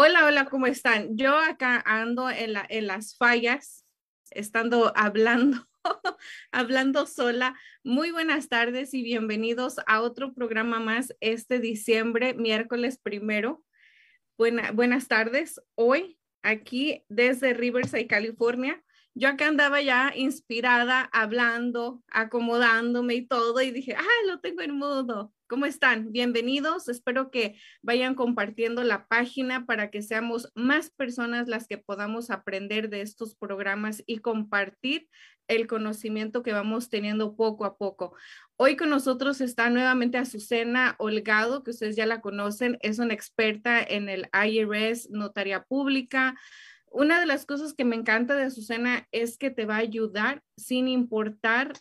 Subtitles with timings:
[0.00, 1.16] Hola, hola, ¿cómo están?
[1.16, 3.84] Yo acá ando en, la, en las fallas,
[4.30, 5.66] estando hablando,
[6.52, 7.58] hablando sola.
[7.82, 13.64] Muy buenas tardes y bienvenidos a otro programa más este diciembre, miércoles primero.
[14.36, 15.60] Buena, buenas tardes.
[15.74, 18.80] Hoy, aquí desde Riverside, California,
[19.18, 24.76] yo acá andaba ya inspirada, hablando, acomodándome y todo, y dije, ah, lo tengo en
[24.76, 25.32] mudo.
[25.48, 26.12] ¿Cómo están?
[26.12, 26.88] Bienvenidos.
[26.88, 32.90] Espero que vayan compartiendo la página para que seamos más personas las que podamos aprender
[32.90, 35.08] de estos programas y compartir
[35.48, 38.14] el conocimiento que vamos teniendo poco a poco.
[38.56, 43.82] Hoy con nosotros está nuevamente Azucena Holgado, que ustedes ya la conocen, es una experta
[43.82, 46.36] en el IRS, notaría pública.
[46.90, 50.42] Una de las cosas que me encanta de Azucena es que te va a ayudar
[50.56, 51.72] sin importar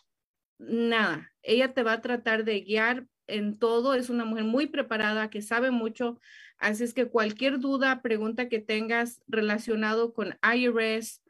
[0.57, 1.31] nada.
[1.43, 5.41] Ella te va a tratar de guiar en todo, es una mujer muy preparada que
[5.41, 6.19] sabe mucho,
[6.57, 11.21] así es que cualquier duda, pregunta que tengas relacionado con IRS,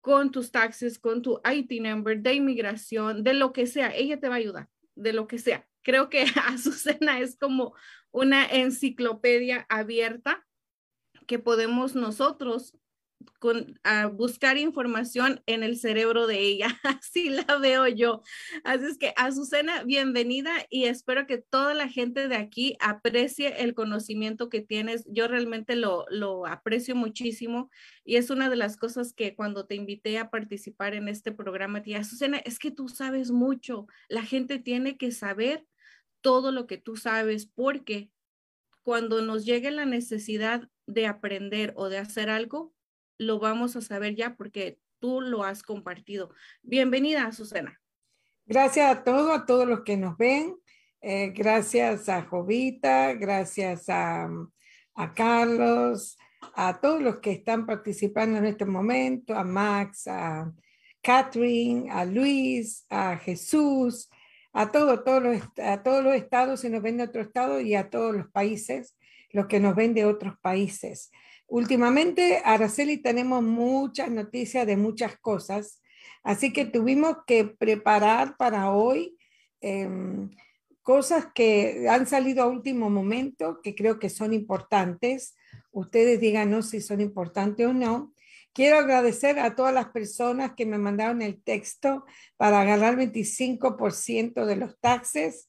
[0.00, 4.28] con tus taxes, con tu IT number, de inmigración, de lo que sea, ella te
[4.28, 5.68] va a ayudar, de lo que sea.
[5.82, 7.74] Creo que Azucena es como
[8.10, 10.46] una enciclopedia abierta
[11.26, 12.74] que podemos nosotros
[13.38, 16.68] con, a buscar información en el cerebro de ella.
[16.82, 18.22] Así la veo yo.
[18.64, 23.74] Así es que, Azucena, bienvenida y espero que toda la gente de aquí aprecie el
[23.74, 25.04] conocimiento que tienes.
[25.08, 27.70] Yo realmente lo, lo aprecio muchísimo
[28.04, 31.82] y es una de las cosas que cuando te invité a participar en este programa,
[31.82, 33.86] tía Azucena, es que tú sabes mucho.
[34.08, 35.66] La gente tiene que saber
[36.20, 38.10] todo lo que tú sabes porque
[38.82, 42.74] cuando nos llegue la necesidad de aprender o de hacer algo,
[43.18, 46.30] lo vamos a saber ya porque tú lo has compartido.
[46.62, 47.80] Bienvenida, Azucena.
[48.46, 50.56] Gracias a todos, a todos los que nos ven.
[51.00, 54.28] Eh, gracias a Jovita, gracias a,
[54.94, 56.16] a, Carlos,
[56.54, 60.52] a todos los que están participando en este momento, a Max, a
[61.02, 64.08] Catherine, a Luis, a Jesús,
[64.52, 67.74] a, todo, todos los, a todos los estados, si nos ven de otro estado, y
[67.74, 68.96] a todos los países,
[69.30, 71.10] los que nos ven de otros países.
[71.48, 75.82] Últimamente, Araceli, tenemos muchas noticias de muchas cosas,
[76.22, 79.16] así que tuvimos que preparar para hoy
[79.62, 80.30] em,
[80.82, 85.36] cosas que han salido a último momento que creo que son importantes.
[85.72, 88.12] Ustedes díganos si son importantes o no.
[88.52, 92.04] Quiero agradecer a todas las personas que me mandaron el texto
[92.36, 95.48] para agarrar 25% de los taxes,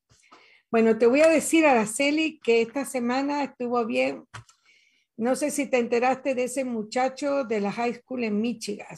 [0.70, 4.26] Bueno, te voy a decir, Araceli, que esta semana estuvo bien.
[5.16, 8.98] No sé si te enteraste de ese muchacho de la high school en Michigan,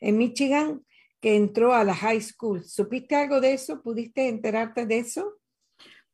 [0.00, 0.84] en Michigan,
[1.20, 2.64] que entró a la high school.
[2.64, 3.82] ¿Supiste algo de eso?
[3.82, 5.36] ¿Pudiste enterarte de eso?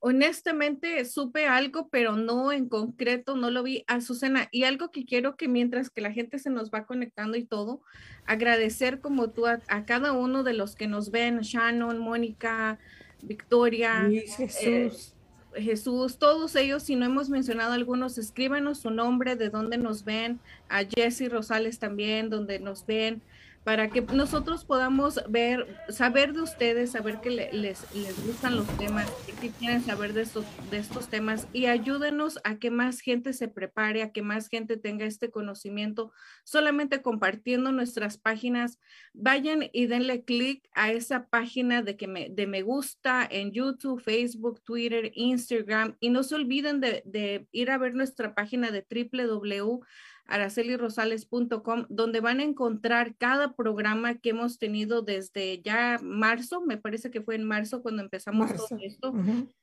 [0.04, 3.84] honestamente supe algo, pero no en concreto, no lo vi.
[3.86, 7.44] Azucena, y algo que quiero que mientras que la gente se nos va conectando y
[7.44, 7.82] todo,
[8.26, 12.80] agradecer como tú a, cada uno de los que nos ven, Shannon, Mónica,
[13.22, 15.14] Victoria, Jesús.
[15.54, 20.02] Eh, Jesús, todos ellos, si no hemos mencionado algunos, escríbanos su nombre, de dónde nos
[20.02, 23.22] ven, a Jesse Rosales también, donde nos ven,
[23.64, 27.52] para que nosotros podamos ver, saber de ustedes, saber que les,
[27.94, 29.08] les gustan los temas,
[29.40, 33.46] que quieren saber de estos, de estos temas y ayúdenos a que más gente se
[33.46, 36.12] prepare, a que más gente tenga este conocimiento,
[36.44, 38.80] solamente compartiendo nuestras páginas.
[39.12, 44.02] Vayan y denle clic a esa página de, que me, de me gusta en YouTube,
[44.02, 48.84] Facebook, Twitter, Instagram y no se olviden de, de ir a ver nuestra página de
[48.90, 49.82] www
[50.26, 57.10] aracelirosales.com, donde van a encontrar cada programa que hemos tenido desde ya marzo, me parece
[57.10, 59.12] que fue en marzo cuando empezamos todo esto.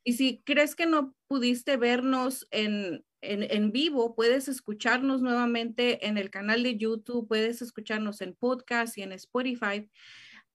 [0.03, 6.17] Y si crees que no pudiste vernos en, en, en, vivo, puedes escucharnos nuevamente en
[6.17, 9.89] el canal de YouTube, puedes escucharnos en podcast y en Spotify.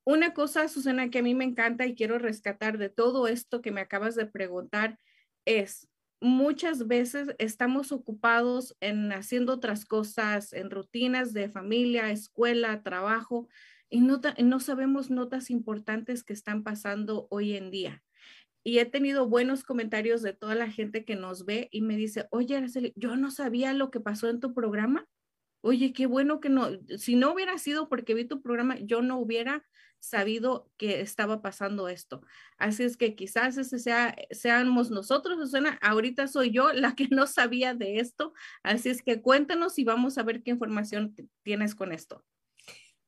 [0.04, 3.70] Una cosa, Susana, que a mí me encanta y quiero rescatar de todo esto que
[3.70, 4.98] me acabas de preguntar
[5.46, 5.88] es,
[6.24, 13.46] muchas veces estamos ocupados en haciendo otras cosas, en rutinas de familia, escuela, trabajo,
[13.90, 18.02] y no, no sabemos notas importantes que están pasando hoy en día.
[18.64, 22.26] Y he tenido buenos comentarios de toda la gente que nos ve y me dice,
[22.30, 22.64] oye,
[22.96, 25.06] yo no sabía lo que pasó en tu programa.
[25.60, 29.18] Oye, qué bueno que no, si no hubiera sido porque vi tu programa, yo no
[29.18, 29.62] hubiera
[30.04, 32.22] sabido que estaba pasando esto.
[32.58, 35.78] Así es que quizás ese sea, seamos nosotros, Susana.
[35.82, 38.32] Ahorita soy yo la que no sabía de esto.
[38.62, 42.24] Así es que cuéntanos y vamos a ver qué información tienes con esto.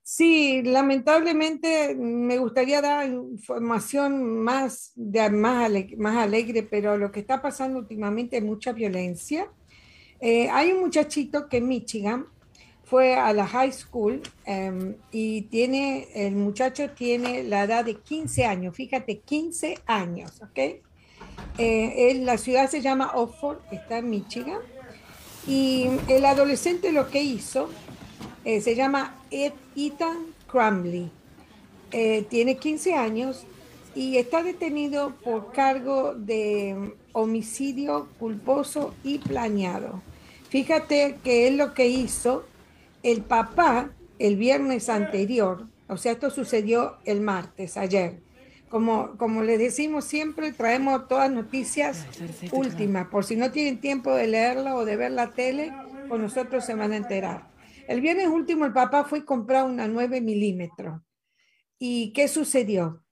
[0.08, 7.42] Sí, lamentablemente me gustaría dar información más, de, más, más alegre, pero lo que está
[7.42, 9.50] pasando últimamente es mucha violencia.
[10.20, 12.26] Eh, hay un muchachito que en Michigan
[12.86, 18.44] fue a la high school em, y tiene, el muchacho tiene la edad de 15
[18.46, 20.80] años, fíjate, 15 años, ¿ok?
[21.58, 24.60] Eh, la ciudad se llama Oxford, está en Michigan,
[25.48, 27.68] y el adolescente lo que hizo
[28.44, 31.10] eh, se llama Ethan Crumley,
[31.90, 33.44] eh, tiene 15 años
[33.96, 40.02] y está detenido por cargo de homicidio culposo y planeado.
[40.50, 42.44] Fíjate que él lo que hizo
[43.06, 48.20] el papá el viernes anterior, o sea, esto sucedió el martes, ayer.
[48.68, 52.04] Como, como le decimos siempre, traemos todas noticias
[52.50, 55.72] últimas, por si no tienen tiempo de leerla o de ver la tele,
[56.08, 57.48] con nosotros se van a enterar.
[57.86, 61.00] El viernes último el papá fue a comprar una 9 milímetros.
[61.78, 63.04] ¿Y qué sucedió?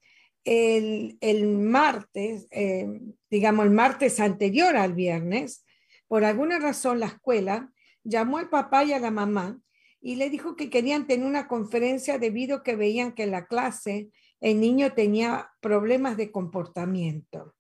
[0.43, 1.19] El,
[1.61, 5.65] martes, eh, digamos el martes anterior al viernes,
[6.09, 7.71] por alguna razón la escuela
[8.03, 9.61] llamó al papá y a la mamá
[10.05, 13.47] y le dijo que querían tener una conferencia debido a que veían que en la
[13.47, 17.55] clase el niño tenía problemas de comportamiento.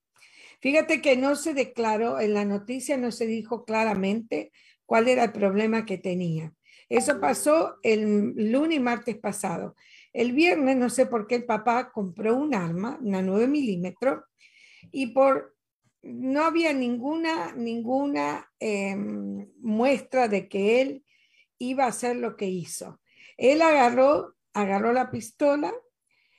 [0.60, 4.52] Fíjate que no se declaró, en la noticia no se dijo claramente
[4.84, 6.52] cuál era el problema que tenía.
[6.90, 9.74] Eso pasó el lunes y martes pasado.
[10.12, 14.22] El viernes, no sé por qué el papá compró un arma, una 9 milímetros,
[14.92, 15.56] y por
[16.02, 21.03] no había ninguna, ninguna em, muestra de que él
[21.70, 23.00] iba a hacer lo que hizo.
[23.36, 25.72] Él agarró, agarró la pistola,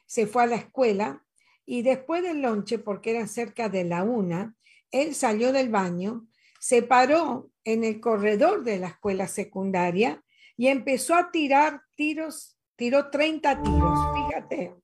[0.06, 1.26] se fue a la escuela
[1.66, 4.56] y después del lonche, porque era cerca de la una,
[4.92, 6.28] él salió del baño,
[6.60, 10.24] se paró en el corredor de la escuela secundaria
[10.56, 14.76] y empezó a tirar tiros, tiró 30 tiros, fíjate.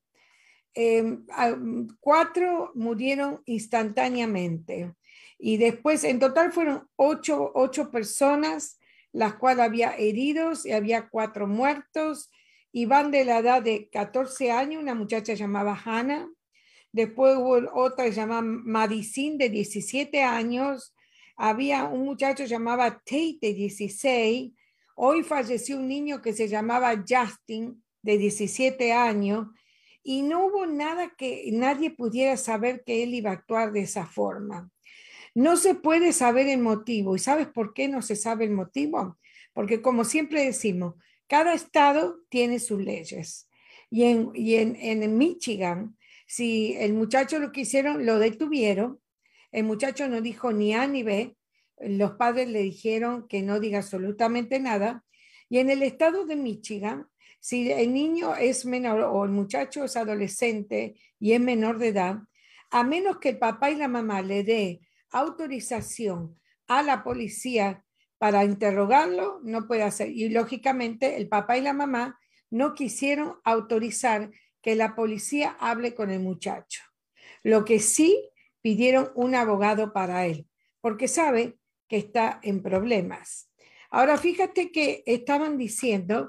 [0.74, 1.26] Em,
[2.00, 4.94] cuatro murieron instantáneamente
[5.38, 8.78] y después en total fueron ocho, ocho personas
[9.12, 12.30] las cuales había heridos y había cuatro muertos,
[12.72, 16.28] y de la edad de 14 años, una muchacha llamada Hannah,
[16.90, 20.94] después hubo otra llamada Madison de 17 años,
[21.36, 24.52] había un muchacho llamaba Tate de 16,
[24.94, 29.48] hoy falleció un niño que se llamaba Justin de 17 años,
[30.02, 34.06] y no hubo nada que nadie pudiera saber que él iba a actuar de esa
[34.06, 34.71] forma.
[35.34, 37.16] No se puede saber el motivo.
[37.16, 39.18] ¿Y sabes por qué no se sabe el motivo?
[39.52, 40.94] Porque como siempre decimos,
[41.26, 43.48] cada estado tiene sus leyes.
[43.90, 45.96] Y en, y en, en Michigan,
[46.26, 49.00] si el muchacho lo quisieron, lo detuvieron,
[49.50, 51.36] el muchacho no dijo ni A ni B,
[51.78, 55.04] los padres le dijeron que no diga absolutamente nada.
[55.48, 57.06] Y en el estado de Michigan,
[57.40, 62.20] si el niño es menor o el muchacho es adolescente y es menor de edad,
[62.70, 64.80] a menos que el papá y la mamá le dé
[65.12, 67.84] autorización a la policía
[68.18, 70.10] para interrogarlo, no puede hacer.
[70.10, 72.18] Y lógicamente el papá y la mamá
[72.50, 74.30] no quisieron autorizar
[74.62, 76.82] que la policía hable con el muchacho.
[77.42, 80.46] Lo que sí pidieron un abogado para él,
[80.80, 83.50] porque sabe que está en problemas.
[83.90, 86.28] Ahora fíjate que estaban diciendo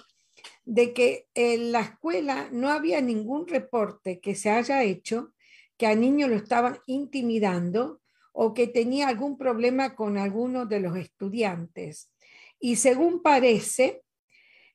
[0.65, 5.33] de que en la escuela no había ningún reporte que se haya hecho
[5.77, 8.01] que a niños lo estaban intimidando
[8.33, 12.11] o que tenía algún problema con alguno de los estudiantes.
[12.59, 14.03] Y según parece,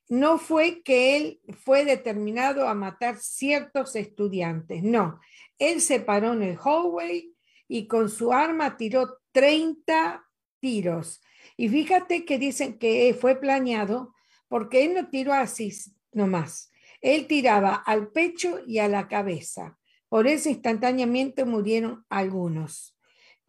[0.07, 5.19] no fue que él fue determinado a matar ciertos estudiantes, no.
[5.59, 7.35] Él se paró en el hallway
[7.67, 10.25] y con su arma tiró 30
[10.59, 11.21] tiros.
[11.55, 14.15] Y fíjate que dicen que fue planeado
[14.47, 15.71] porque él no tiró así
[16.11, 16.71] nomás.
[17.01, 19.77] Él tiraba al pecho y a la cabeza.
[20.09, 22.98] Por eso instantáneamente murieron algunos.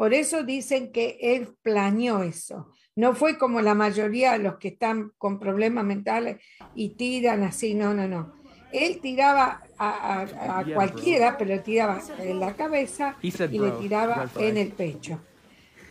[0.01, 2.73] Por eso dicen que él planeó eso.
[2.97, 6.39] No fue como la mayoría de los que están con problemas mentales
[6.75, 8.33] y tiran así, no, no, no.
[8.73, 15.21] Él tiraba a, cualquiera, pero tiraba en la cabeza y le tiraba en el pecho.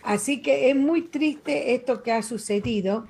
[0.01, 3.07] Así que es muy triste esto que ha sucedido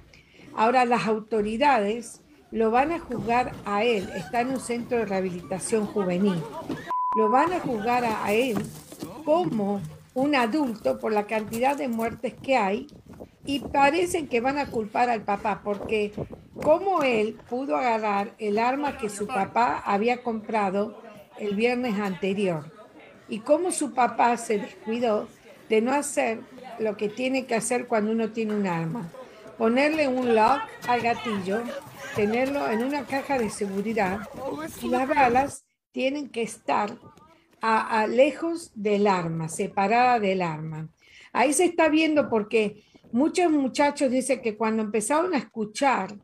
[0.53, 5.86] Ahora las autoridades lo van a juzgar a él, está en un centro de rehabilitación
[5.86, 6.44] juvenil.
[7.15, 8.58] Lo van a juzgar a él
[9.24, 9.79] como
[10.20, 12.88] un adulto por la cantidad de muertes que hay
[13.46, 16.12] y parecen que van a culpar al papá porque
[16.62, 21.02] como él pudo agarrar el arma que su papá había comprado
[21.38, 22.70] el viernes anterior
[23.30, 25.30] y cómo su papá se descuidó
[25.70, 26.42] de no hacer
[26.80, 29.10] lo que tiene que hacer cuando uno tiene un arma.
[29.58, 31.62] Ponerle un lock al gatillo,
[32.16, 34.20] tenerlo en una caja de seguridad
[34.82, 36.98] y las balas tienen que estar
[37.62, 40.89] a, lejos del arma, separada del arma.
[41.32, 46.16] Ahí se está viendo porque muchos muchachos dicen que cuando empezaron a escuchar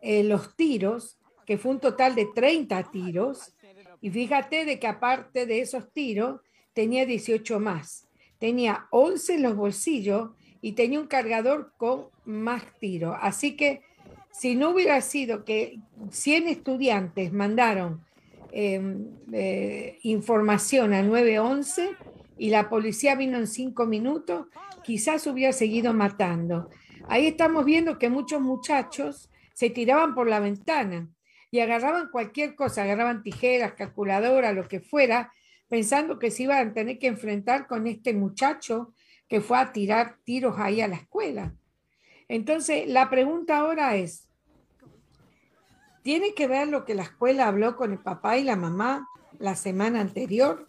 [0.00, 3.54] eh, los tiros, que fue un total de 30 tiros,
[4.00, 6.40] y fíjate de que aparte de esos tiros,
[6.72, 8.08] tenía 18 más.
[8.38, 10.30] Tenía 11 en los bolsillos
[10.62, 13.16] y tenía un cargador con más tiro.
[13.20, 13.82] Así que
[14.32, 15.78] si no hubiera sido que
[16.10, 18.04] 100 estudiantes mandaron
[18.52, 21.90] eh, información a 911
[22.38, 24.46] y la policía vino en cinco minutos,
[24.82, 26.70] quizás hubiera seguido matando.
[27.08, 31.08] Ahí estamos viendo que muchos muchachos se tiraban por la ventana
[31.50, 35.32] y agarraban cualquier cosa, agarraban tijeras, calculadoras, lo que fuera,
[35.68, 38.94] pensando que se iban a tener que enfrentar con este muchacho
[39.28, 41.54] que fue a tirar tiros ahí a la escuela.
[42.26, 44.29] Entonces, la pregunta ahora es,
[46.02, 49.56] ¿tiene que ver lo que la escuela habló con el papá y la mamá la
[49.56, 50.66] semana anterior?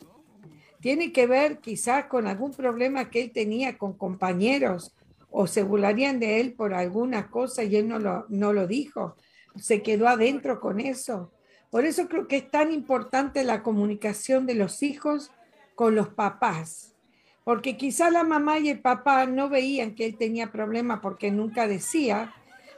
[0.79, 4.95] ¿Tiene que ver quizás con algún problema que él tenía con compañeros
[5.29, 9.15] o se burlarían de él por alguna cosa y él no lo, no lo dijo?
[9.55, 11.31] Se quedó adentro con eso.
[11.69, 15.31] Por eso creo que es tan importante la comunicación de los hijos
[15.75, 16.91] con los papás
[17.43, 21.67] porque quizá la mamá y el papá no veían que él tenía problemas porque nunca
[21.67, 22.33] decía,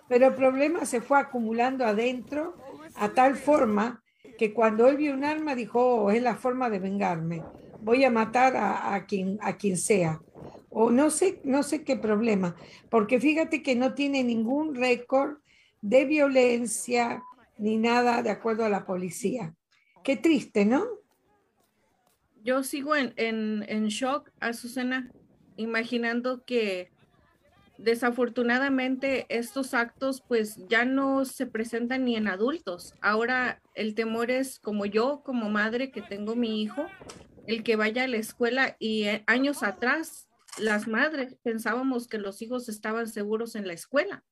[0.07, 2.55] pero el problema se fue acumulando adentro
[2.95, 4.03] a tal forma
[4.37, 7.43] que cuando él vio un arma dijo, oh, es la forma de vengarme,
[7.81, 10.19] voy a matar a, quien, a quien sea.
[10.69, 12.55] O no sé, no sé qué problema,
[12.89, 15.37] porque fíjate que no tiene ningún récord
[15.81, 17.23] de violencia
[17.57, 19.53] ni nada de acuerdo a la policía.
[20.03, 20.83] Qué triste, ¿no?
[22.43, 25.09] yo sigo en, en, en shock, Azucena,
[25.55, 26.91] imaginando que
[27.83, 32.93] desafortunadamente estos actos pues ya no se presentan ni en adultos.
[33.01, 36.85] Ahora el temor es como yo, como madre que tengo mi hijo,
[37.45, 42.41] el que vaya a la escuela y eh, años atrás las madres pensábamos que los
[42.41, 44.23] hijos estaban seguros en la escuela.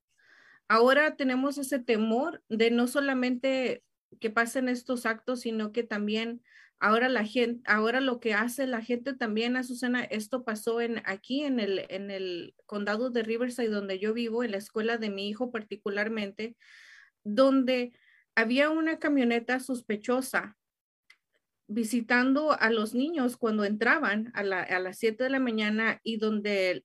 [0.70, 3.84] ahora tenemos ese temor de no solamente
[4.22, 6.42] que pasen estos actos, sino que también
[6.82, 11.44] ahora la gente, ahora lo que hace la gente también, Azucena, esto pasó en aquí
[11.44, 15.30] en el, en el condado de Riverside, donde yo vivo, en la escuela de mi
[15.30, 16.58] hijo particularmente,
[17.24, 17.94] donde
[18.36, 20.58] había una camioneta sospechosa
[21.68, 26.84] visitando a los niños cuando entraban a, las 7 de la mañana y donde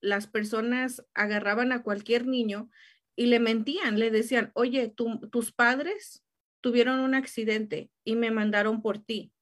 [0.00, 2.70] las personas agarraban a cualquier niño
[3.16, 6.22] y le mentían, le decían, oye, tus padres
[6.60, 9.32] tuvieron un accidente y me mandaron por ti.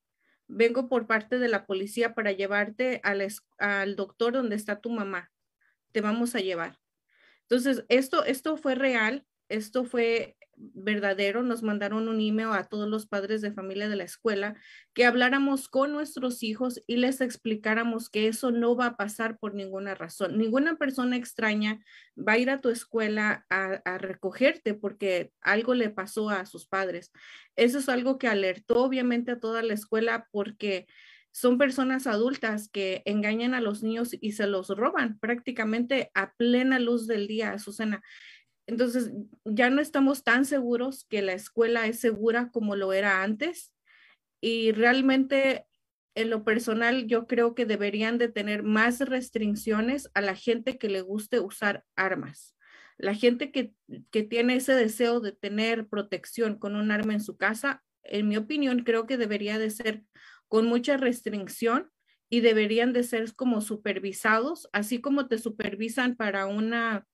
[0.49, 5.33] Vengo por parte de la policía para llevarte al, doctor donde está tu mamá.
[5.93, 6.79] Te vamos a llevar.
[7.43, 13.07] Entonces, esto, esto fue real, esto fue verdadero, nos mandaron un email a todos los
[13.07, 14.55] padres de familia de la escuela
[14.95, 19.55] que habláramos con nuestros hijos y les explicáramos que eso no va a pasar por
[19.55, 20.39] ninguna razón.
[20.39, 21.81] Ninguna persona extraña
[22.17, 26.67] va a ir a tu escuela a, a recogerte porque algo le pasó a sus
[26.67, 27.13] padres.
[27.57, 30.87] Eso es algo que alertó obviamente a toda la escuela porque
[31.37, 36.79] son personas adultas que engañan a los niños y se los roban prácticamente a plena
[36.79, 38.03] luz del día, Azucena.
[38.67, 39.13] Entonces,
[39.45, 43.73] ya no estamos tan seguros que la escuela es segura como lo era antes
[44.41, 45.67] y realmente
[46.15, 50.89] en lo personal yo creo que deberían de tener más restricciones a la gente que
[50.89, 52.57] le guste usar armas.
[52.97, 53.75] La gente que,
[54.11, 58.37] que tiene ese deseo de tener protección con un arma en su casa, en mi
[58.37, 60.05] opinión, creo que debería de ser
[60.49, 61.91] con mucha restricción
[62.31, 67.07] y deberían de ser como supervisados, así como te supervisan para una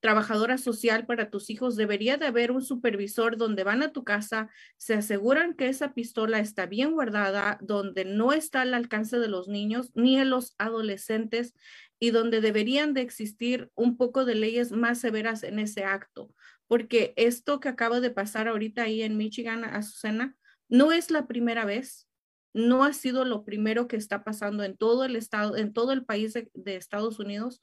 [0.00, 4.48] trabajadora social para tus hijos, debería de haber un supervisor donde van a tu casa,
[4.76, 9.48] se aseguran que esa pistola está bien guardada, donde no está al alcance de los
[9.48, 11.54] niños ni de los adolescentes
[11.98, 16.32] y donde deberían de existir un poco de leyes más severas en ese acto,
[16.66, 20.36] porque esto que acaba de pasar ahorita ahí en Michigan, Azucena,
[20.68, 22.06] no es la primera vez.
[22.54, 26.04] No ha sido lo primero que está pasando en todo el estado, en todo el
[26.04, 27.60] país de Estados Unidos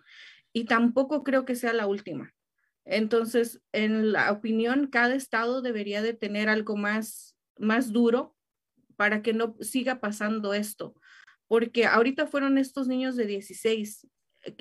[0.56, 2.34] y tampoco creo que sea la última.
[2.86, 8.38] Entonces, en la opinión, cada estado debería de tener algo más, más duro
[8.96, 10.96] para que no siga pasando esto.
[11.48, 14.08] Porque ahorita fueron estos niños de 16.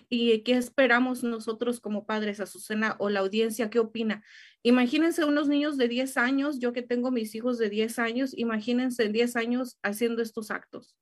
[0.08, 3.70] ¿Y qué esperamos nosotros como padres, Azucena, o la audiencia?
[3.70, 4.24] ¿Qué opina?
[4.64, 9.10] Imagínense unos niños de 10 años, yo que tengo mis hijos de 10 años, imagínense
[9.10, 10.96] 10 años haciendo estos actos.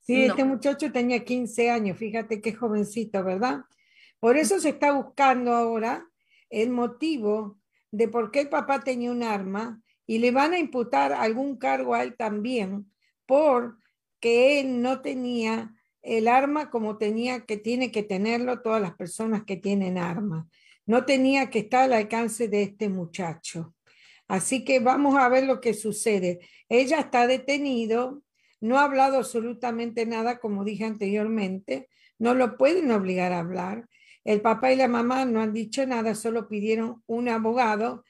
[0.00, 3.60] Sí, este muchacho tenía 15 años, fíjate qué jovencito, ¿verdad?
[4.22, 6.08] Por eso se está buscando ahora
[6.48, 7.58] el motivo
[7.90, 11.92] de por qué el papá tenía un arma y le van a imputar algún cargo
[11.92, 12.88] a él también
[13.26, 13.78] por
[14.20, 19.42] que él no tenía el arma como tenía que tiene que tenerlo todas las personas
[19.42, 20.48] que tienen arma.
[20.86, 23.74] No tenía que estar al alcance de este muchacho.
[24.28, 26.38] Así que vamos a ver lo que sucede.
[26.68, 28.22] Ella está detenido,
[28.60, 31.88] no ha hablado absolutamente nada, como dije anteriormente,
[32.20, 33.88] no lo pueden obligar a hablar.
[34.24, 38.04] El papá y la mamá no han dicho nada, solo pidieron un abogado.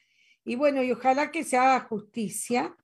[0.44, 2.76] Y bueno, y ojalá que se haga justicia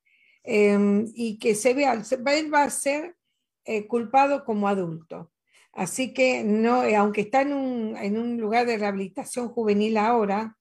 [0.45, 3.17] em, y que se vea, él va a ser
[3.65, 5.33] eh, culpado como adulto.
[5.73, 10.57] Así que no, eh, aunque está en un, en un, lugar de rehabilitación juvenil ahora,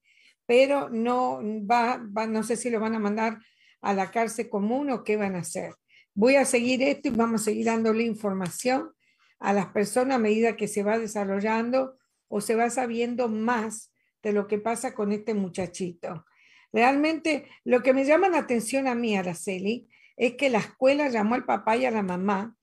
[0.46, 3.40] pero no va, no sé si lo van a mandar
[3.82, 5.74] a la cárcel común o qué van a hacer.
[6.14, 8.92] Voy a seguir esto y vamos a seguir dándole información
[9.40, 11.97] a las personas a medida que se va desarrollando
[12.28, 16.26] o se va sabiendo más de lo que pasa con este muchachito.
[16.74, 19.88] Realmente lo que me llama la atención a mí, Araceli,
[20.18, 22.56] es que la escuela llamó al papá y a la mamá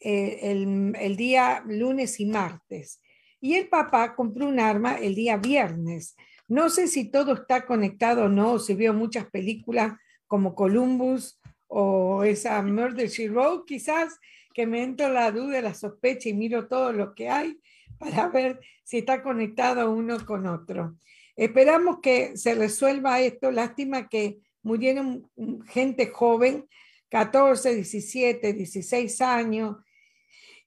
[0.00, 3.00] eh, el, día lunes y martes.
[3.40, 6.16] Y el papá compró un arma el día viernes.
[6.48, 9.94] No sé si todo está conectado o no, si vio muchas películas
[10.26, 14.18] como Columbus o esa Murder She Wrote, quizás
[14.52, 17.58] que me entra la duda, la sospecha y miro todo lo que hay
[17.98, 20.96] para ver si está conectado uno con otro.
[21.36, 23.50] Esperamos que se resuelva esto.
[23.50, 25.30] Lástima que murieron
[25.66, 26.66] gente joven,
[27.10, 29.76] 14, 17, 16 años.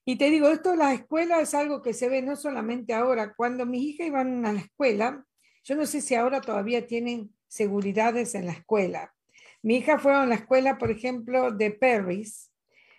[0.04, 3.34] Y te digo, esto de la escuela es algo que se ve no solamente ahora.
[3.34, 5.24] Cuando mis hijas iban a la escuela,
[5.64, 9.14] yo no sé si ahora todavía tienen seguridades en la escuela.
[9.62, 12.50] Mi hija fue a la escuela, por ejemplo, de Paris,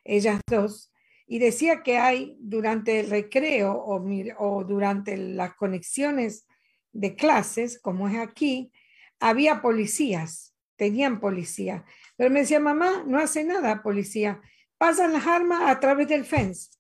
[0.04, 0.92] ellas dos,
[1.32, 4.04] y decía que hay durante el recreo o,
[4.40, 6.46] o durante las conexiones
[6.92, 8.74] de clases, como es aquí,
[9.18, 11.86] había policías, tenían policía.
[12.18, 14.42] Pero me decía, mamá, no hace nada policía,
[14.78, 16.72] pasan las armas a través del fence.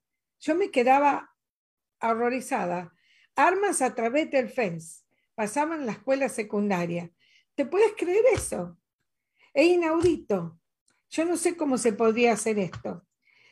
[0.41, 1.33] Yo me quedaba
[2.01, 2.93] horrorizada.
[3.37, 5.05] Armas a través del fence.
[5.33, 7.09] pasaban la escuela secundaria.
[7.55, 8.77] ¿Te puedes creer eso?
[9.53, 10.59] Es inaudito.
[11.09, 13.07] Yo no sé cómo se podría hacer esto.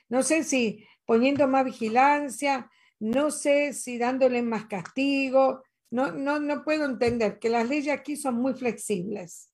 [0.10, 2.70] No sé si poniendo más vigilancia,
[3.00, 5.64] no sé si dándole más castigo.
[5.92, 9.52] No, no, no puedo entender que las leyes aquí son muy flexibles.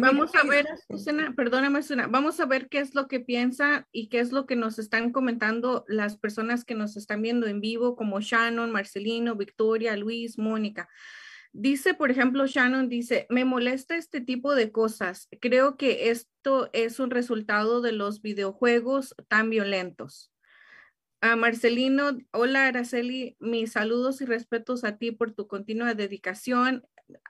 [0.00, 4.08] vamos a ver, Susana, perdóname, Susana, vamos a ver qué es lo que piensa y
[4.08, 7.96] qué es lo que nos están comentando las personas que nos están viendo en vivo,
[7.96, 10.88] como Shannon, Marcelino, Victoria, Luis, Mónica.
[11.52, 15.28] Dice, por ejemplo, Shannon dice, me molesta este tipo de cosas.
[15.40, 20.32] Creo que esto es un resultado de los videojuegos tan violentos.
[21.20, 26.86] A Marcelino, hola Araceli, mis saludos y respetos a ti por tu continua dedicación.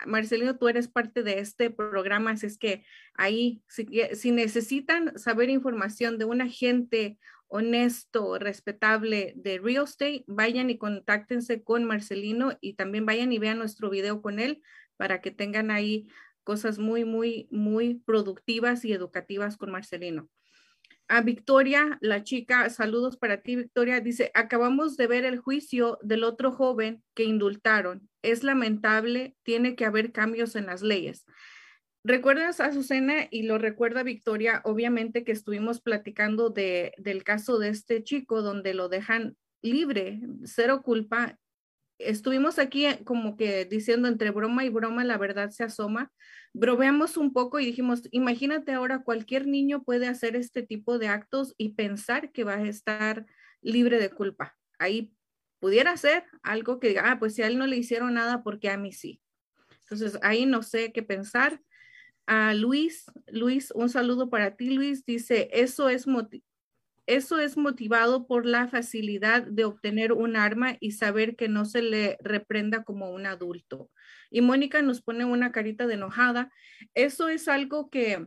[0.06, 5.48] Marcelino, tú eres parte de este programa, así es que ahí, si, si necesitan saber
[5.48, 7.18] información de un agente
[7.50, 13.58] honesto, respetable de real estate, vayan y contáctense con Marcelino y también vayan y vean
[13.58, 14.62] nuestro video con él
[14.96, 16.06] para que tengan ahí
[16.44, 20.30] cosas muy, muy, muy productivas y educativas con Marcelino.
[21.08, 26.22] A Victoria, la chica, saludos para ti, Victoria, dice, acabamos de ver el juicio del
[26.22, 28.08] otro joven que indultaron.
[28.22, 31.26] Es lamentable, tiene que haber cambios en las leyes.
[32.02, 38.02] ¿Recuerdas, Azucena, y lo recuerda Victoria, obviamente que estuvimos platicando de, del caso de este
[38.02, 41.38] chico donde lo dejan libre, cero culpa.
[41.98, 46.10] Estuvimos aquí eh, como que diciendo entre broma y broma la verdad se asoma.
[46.54, 51.54] Bromeamos un poco y dijimos, imagínate ahora cualquier niño puede hacer este tipo de actos
[51.58, 53.26] y pensar que va a estar
[53.60, 54.56] libre de culpa.
[54.78, 55.14] Ahí
[55.58, 58.70] pudiera ser algo que diga, ah, pues si a él no le hicieron nada, porque
[58.70, 59.20] a mí sí.
[59.82, 61.60] Entonces ahí no sé qué pensar
[62.54, 63.10] Luis.
[63.28, 65.04] Luis, un saludo para ti, Luis.
[65.04, 66.06] Dice, eso es,
[67.06, 71.82] eso es motivado por la facilidad de obtener un arma y saber que no se
[71.82, 73.90] le reprenda como un adulto.
[74.30, 76.52] Y Mónica nos pone una carita de enojada.
[76.94, 78.26] Eso es algo que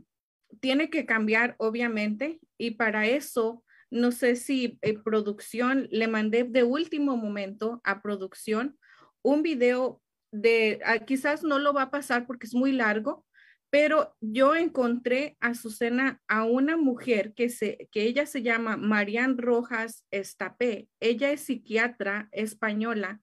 [0.59, 6.63] tiene que cambiar, obviamente, y para eso, no sé si en producción le mandé de
[6.63, 8.77] último momento a producción
[9.21, 13.25] un video de, ah, quizás no lo va a pasar porque es muy largo,
[13.73, 19.35] pero yo encontré a Susana a una mujer que, se, que ella se llama Marian
[19.35, 20.89] Rojas Estapé.
[20.99, 23.19] Ella es psiquiatra española,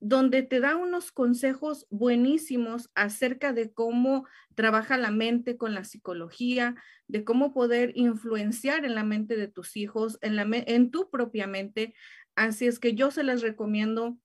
[0.00, 6.74] donde te da unos consejos buenísimos acerca de cómo trabaja la mente con la psicología,
[7.08, 11.46] de cómo poder influenciar en la mente de tus hijos, en, la, en tu propia
[11.46, 11.94] mente.
[12.36, 14.18] Así es que yo se las recomiendo,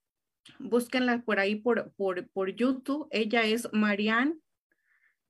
[0.60, 3.08] búsquenla por ahí por, por, por YouTube.
[3.12, 4.42] Ella es Marian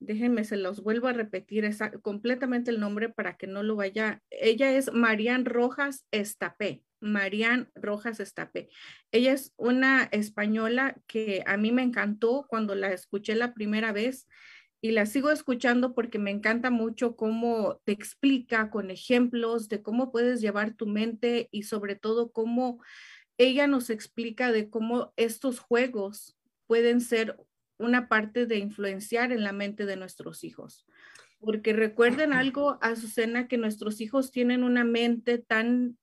[0.00, 1.68] déjenme, se los vuelvo a repetir
[2.02, 4.22] completamente el nombre para que no lo vaya.
[4.30, 6.82] Ella es Marian Rojas Estapé.
[7.00, 8.68] Marian Rojas Estapé.
[9.12, 14.26] Ella es una española que a mí me encantó cuando la escuché la primera vez
[14.82, 20.10] y la sigo escuchando porque me encanta mucho cómo te explica con ejemplos de cómo
[20.10, 22.82] puedes llevar tu mente y sobre todo cómo
[23.36, 26.36] ella nos explica de cómo estos juegos
[26.66, 27.36] pueden ser
[27.80, 30.86] una parte de influenciar en la mente de nuestros hijos.
[31.40, 35.96] Porque recuerden algo, Azucena, que nuestros hijos tienen una mente tan,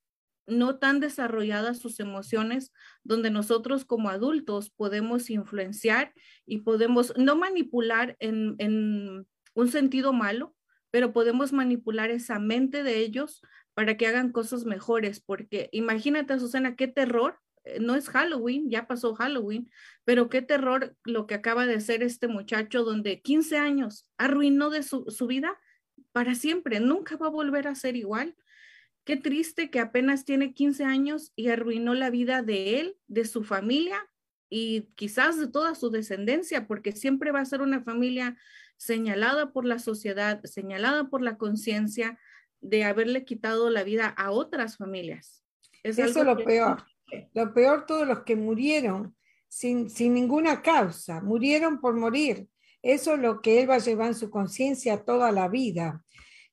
[0.48, 6.14] no tan desarrollada sus emociones, donde nosotros como adultos podemos influenciar
[6.46, 10.56] y podemos no manipular en, en un sentido malo,
[10.90, 13.42] pero podemos manipular esa mente de ellos
[13.76, 17.40] para que hagan cosas mejores, porque imagínate, Azucena, qué terror
[17.80, 19.70] no es Halloween, ya pasó Halloween,
[20.06, 24.84] pero qué terror lo que acaba de hacer este muchacho donde 15 años arruinó de
[24.84, 25.60] su, vida
[26.12, 28.36] para siempre, nunca va a volver a ser igual.
[29.04, 33.44] Qué triste que apenas tiene 15 años y arruinó la vida de él, de su
[33.44, 34.08] familia
[34.50, 38.38] y quizás de toda su descendencia, porque siempre va a ser una familia
[38.78, 42.20] señalada por la sociedad, señalada por la conciencia
[42.62, 45.44] de haberle quitado la vida a otras familias.
[45.84, 46.84] Es Eso es lo peor.
[47.34, 49.16] Lo peor, todos los que murieron
[49.48, 52.48] sin, ninguna causa, murieron por morir.
[52.82, 56.04] Eso es lo que él va a llevar en su conciencia toda la vida.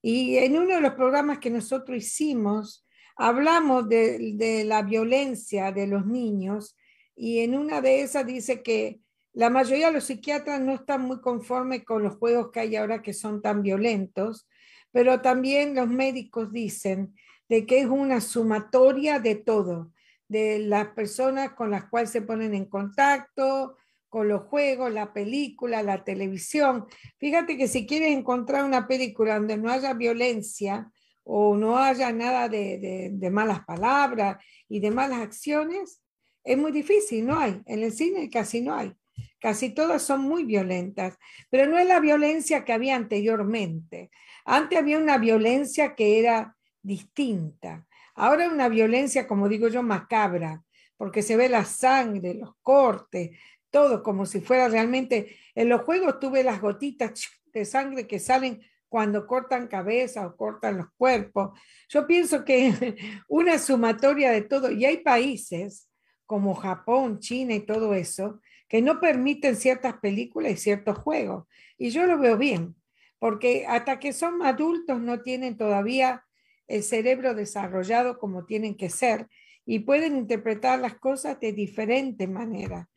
[0.01, 2.87] Y en uno de los programas que nosotros hicimos,
[3.17, 6.77] hablamos de, de, la violencia de los niños
[7.15, 9.01] y en una de esas dice que
[9.33, 13.03] la mayoría de los psiquiatras no están muy conformes con los juegos que hay ahora
[13.03, 14.49] que son tan violentos,
[14.93, 17.15] pero también los médicos dicen
[17.49, 19.93] de que es una sumatoria de todo,
[20.29, 23.77] de las personas con las cuales se ponen en contacto,
[24.15, 26.87] con los juegos, la película, la televisión.
[27.19, 30.89] Fíjate que si quieres encontrar una película donde no haya violencia
[31.25, 34.37] o no haya nada de, de, malas palabras
[34.69, 36.01] y de malas acciones,
[36.45, 37.61] es muy difícil, no hay.
[37.67, 38.93] En el cine casi no hay.
[39.41, 41.19] casi todas son muy violentas,
[41.51, 44.13] pero no es la violencia que había anteriormente.
[44.45, 47.85] Antes había una violencia que era distinta.
[48.15, 50.63] Ahora una violencia, como digo yo, macabra,
[50.97, 53.37] porque se ve la sangre, los cortes,
[53.71, 55.37] todo como si fuera realmente...
[55.57, 60.79] En los juegos tuve las gotitas de sangre que salen cuando cortan cabeza o cortan
[60.79, 61.59] los cuerpos.
[61.89, 62.97] Yo pienso que
[63.29, 65.89] una sumatoria de todo, y hay países
[66.27, 71.47] como Japón, China y todo eso, que no permiten ciertas películas y ciertos juegos.
[71.77, 72.77] Y yo lo veo bien,
[73.19, 76.25] porque hasta que son adultos no tienen todavía
[76.69, 79.29] el cerebro desarrollado como tienen que ser
[79.67, 82.89] y pueden interpretar las cosas de diferente manera.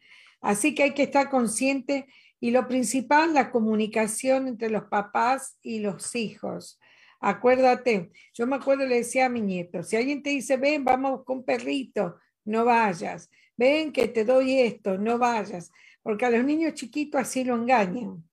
[0.41, 2.07] Así que hay que estar consciente
[2.39, 6.79] y lo principal, la comunicación entre los papás y los hijos.
[7.19, 11.23] Acuérdate, yo me acuerdo, le decía a mi nieto, si alguien te dice, ven, vamos
[11.23, 13.29] con perrito, no vayas.
[13.55, 15.71] Ven que te doy esto, no vayas.
[16.03, 18.23] Porque a los niños chiquitos así lo engañan.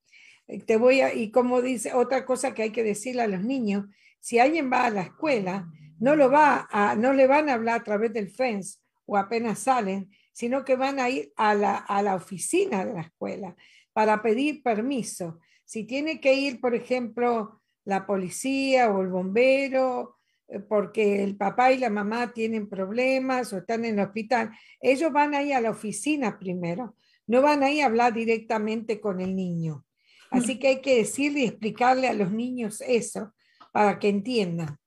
[0.46, 3.86] Eh, te voy y como dice, otra cosa que hay que decirle a los niños,
[4.24, 7.82] si alguien va a la escuela, no, lo va a, no le van a hablar
[7.82, 12.00] a través del fence o apenas salen, sino que van a ir a la, a
[12.00, 13.54] la oficina de la escuela
[13.92, 15.40] para pedir permiso.
[15.66, 20.16] Si tiene que ir, por ejemplo, la policía o el bombero,
[20.48, 25.12] eh, porque el papá y la mamá tienen problemas o están en el hospital, ellos
[25.12, 29.84] van ahí a la oficina primero, no van ahí a hablar directamente con el niño.
[30.30, 33.34] Así que hay que decirle y explicarle a los niños eso
[33.74, 34.78] para que entiendan.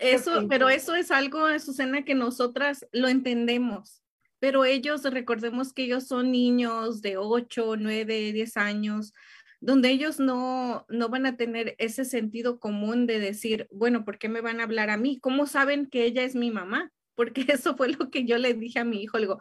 [0.00, 4.02] Eso, pero eso es algo, Susana, que nosotras lo entendemos
[4.40, 9.12] pero ellos, recordemos que ellos son niños de 8, 9, 10 años,
[9.60, 14.28] donde ellos no, no van a tener ese sentido común de decir, bueno, ¿por qué
[14.28, 15.18] me van a hablar a mí?
[15.18, 16.92] ¿Cómo saben que ella es mi mamá?
[17.16, 19.18] Porque eso fue lo que yo le dije a mi hijo.
[19.18, 19.40] Le digo,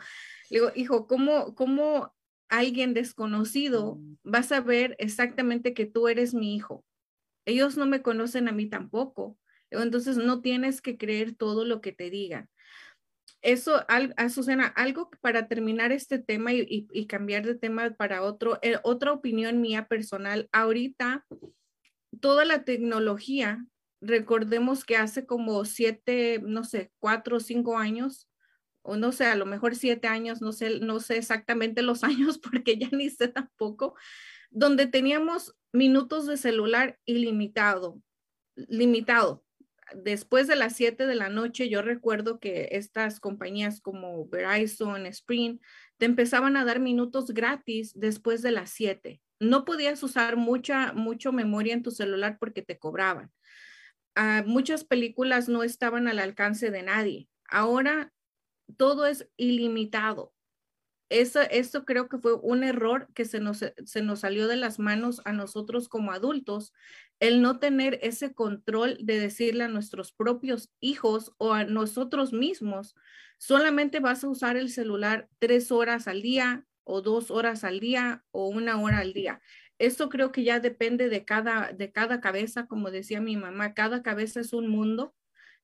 [0.49, 2.15] le digo hijo, ¿cómo, ¿cómo
[2.49, 6.83] alguien desconocido va a saber exactamente que tú eres mi hijo?
[7.47, 9.39] Ellos no me conocen a mí tampoco.
[9.71, 12.47] Entonces no tienes que creer todo lo que te digan
[13.41, 13.85] eso,
[14.29, 19.61] Susana, algo para terminar este tema y, cambiar de tema para otro, eh, otra opinión
[19.61, 20.49] mía personal.
[20.51, 21.25] Ahorita,
[22.19, 23.65] toda la tecnología,
[24.01, 28.27] recordemos que hace como siete, no sé, cuatro o cinco años,
[28.81, 32.39] o no sé, a lo mejor siete años, no sé, no sé exactamente los años
[32.39, 33.95] porque ya ni sé tampoco,
[34.49, 38.01] donde teníamos minutos de celular ilimitado,
[38.55, 39.43] limitado
[39.95, 45.61] después de las 7 de la noche, yo recuerdo que estas compañías como Verizon, Sprint,
[45.97, 49.21] te empezaban a dar minutos gratis después de las 7.
[49.39, 53.31] No podías usar mucha, mucho memoria en tu celular porque te cobraban.
[54.15, 57.29] Ah, muchas películas no estaban al alcance de nadie.
[57.47, 58.11] Ahora
[58.77, 60.33] todo es ilimitado.
[61.09, 64.77] Eso, esto creo que fue un error que se nos, se nos salió de las
[64.77, 66.73] manos a nosotros como adultos,
[67.19, 72.95] el no tener ese control de decirle a nuestros propios hijos o a nosotros mismos,
[73.37, 78.25] solamente vas a usar el celular tres horas al día o dos horas al día
[78.31, 79.41] o una hora al día.
[79.79, 84.03] Esto creo que ya depende de cada, de cada cabeza, como decía mi mamá, cada
[84.03, 85.13] cabeza es un mundo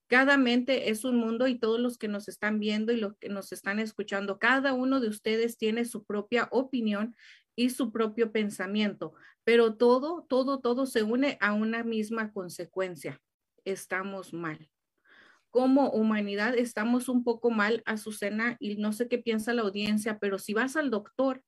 [0.07, 3.29] cada mente es un mundo y todos los que nos están viendo y los que
[3.29, 7.15] nos están escuchando, cada uno de ustedes tiene su propia opinión
[7.55, 9.13] y su propio pensamiento,
[9.43, 13.21] pero todo, todo, todo se une a una misma consecuencia.
[13.65, 14.69] Estamos mal.
[15.49, 20.39] Como humanidad estamos un poco mal, Azucena, y no sé qué piensa la audiencia, pero
[20.39, 21.43] si vas al doctor,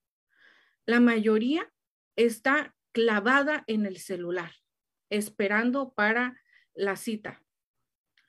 [0.85, 1.71] la mayoría
[2.15, 4.51] está clavada en el celular,
[5.09, 6.39] esperando para
[6.75, 7.41] la cita.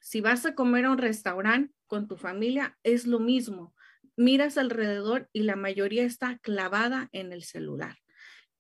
[0.07, 3.75] Si vas a comer a un restaurante con tu familia, es lo mismo
[4.17, 7.99] miras alrededor y la mayoría está clavada en el celular.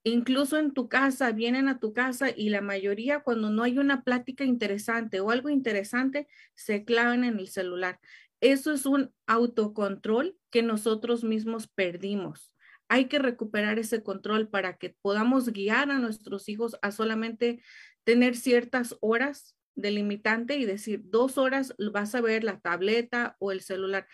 [0.02, 4.02] Incluso en tu casa, vienen a tu casa y la mayoría cuando no hay una
[4.02, 8.00] plática interesante o algo interesante, se clavan en el celular.
[8.40, 12.52] Eso es un autocontrol que nosotros mismos perdimos.
[12.88, 17.62] Hay que recuperar ese control para que podamos guiar a nuestros hijos a solamente
[18.02, 23.60] tener ciertas horas delimitante y decir, dos horas vas a ver la tableta o el
[23.60, 24.06] celular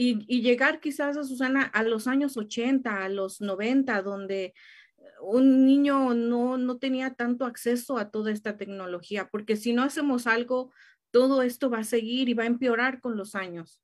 [0.00, 4.54] y, llegar quizás a Susana a los años 80, a los 90, donde
[5.20, 10.28] un niño no, no tenía tanto acceso a toda esta tecnología, porque si no hacemos
[10.28, 10.72] algo,
[11.10, 13.82] todo esto va a seguir y va a empeorar con los años.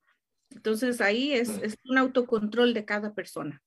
[0.50, 3.60] Entonces ahí es, es un autocontrol de cada persona.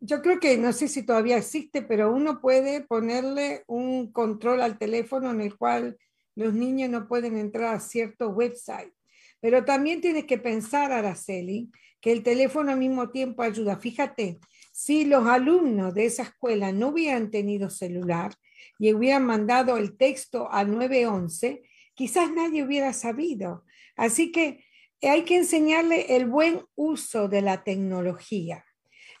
[0.00, 4.76] Yo creo que no sé si todavía existe, pero uno puede ponerle un control al
[4.76, 5.96] teléfono en el cual
[6.36, 8.92] los niños no pueden entrar a cierto website
[9.40, 11.70] pero también tienes que pensar, Araceli,
[12.00, 13.76] que el teléfono al mismo tiempo ayuda.
[13.76, 14.38] Fíjate,
[14.72, 18.34] si los alumnos de esa escuela no hubieran tenido celular
[18.78, 21.62] y hubieran mandado el texto a 911,
[21.94, 23.64] quizás nadie hubiera sabido.
[23.96, 24.64] Así que
[25.02, 28.64] hay que enseñarle el buen uso de la tecnología.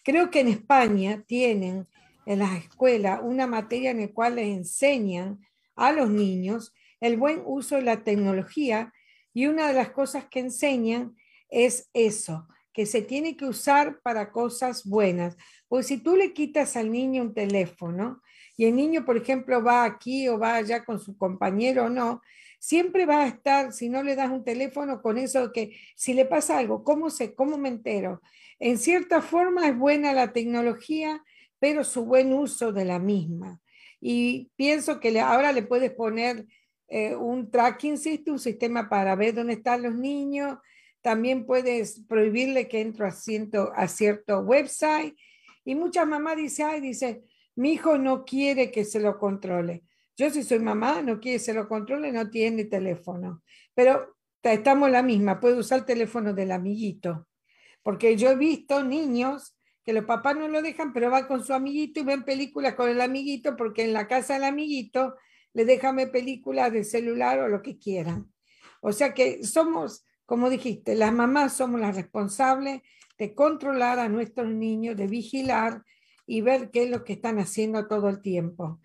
[0.02, 1.86] Creo que en España tienen
[2.26, 5.40] en las escuelas una materia en la cual les enseñan
[5.76, 8.92] a los niños el buen uso de la tecnología
[9.32, 11.16] y una de las cosas que enseñan
[11.48, 15.36] es eso, que se tiene que usar para cosas buenas.
[15.68, 18.22] Pues si tú le quitas al niño un teléfono
[18.56, 22.22] y el niño, por ejemplo, va aquí o va allá con su compañero o no,
[22.58, 26.24] siempre va a estar, si no le das un teléfono, con eso que si le
[26.24, 28.22] pasa algo, ¿cómo, sé, cómo me entero?
[28.58, 31.22] En cierta forma es buena la tecnología,
[31.58, 33.60] pero su buen uso de la misma.
[34.00, 36.46] Y pienso que ahora le puedes poner
[36.88, 40.58] eh, un tracking system, un sistema para ver dónde están los niños.
[41.00, 45.16] También puedes prohibirle que entre a cierto, a cierto website.
[45.64, 47.24] Y muchas mamás dicen, ay, dice,
[47.56, 49.82] mi hijo no quiere que se lo controle.
[50.16, 53.42] Yo si soy mamá, no quiere que se lo controle, no tiene teléfono.
[53.74, 57.26] Pero estamos la misma, puede usar el teléfono del amiguito.
[57.82, 61.52] Porque yo he visto niños que los papás no lo dejan, pero va con su
[61.54, 65.14] amiguito y ven películas con el amiguito, porque en la casa del amiguito
[65.56, 68.30] le déjame películas de celular o lo que quieran.
[68.82, 72.82] O sea que somos, como dijiste, las mamás somos las responsables
[73.16, 75.82] de controlar a nuestros niños, de vigilar
[76.26, 78.80] y ver qué es lo que están haciendo todo el tiempo,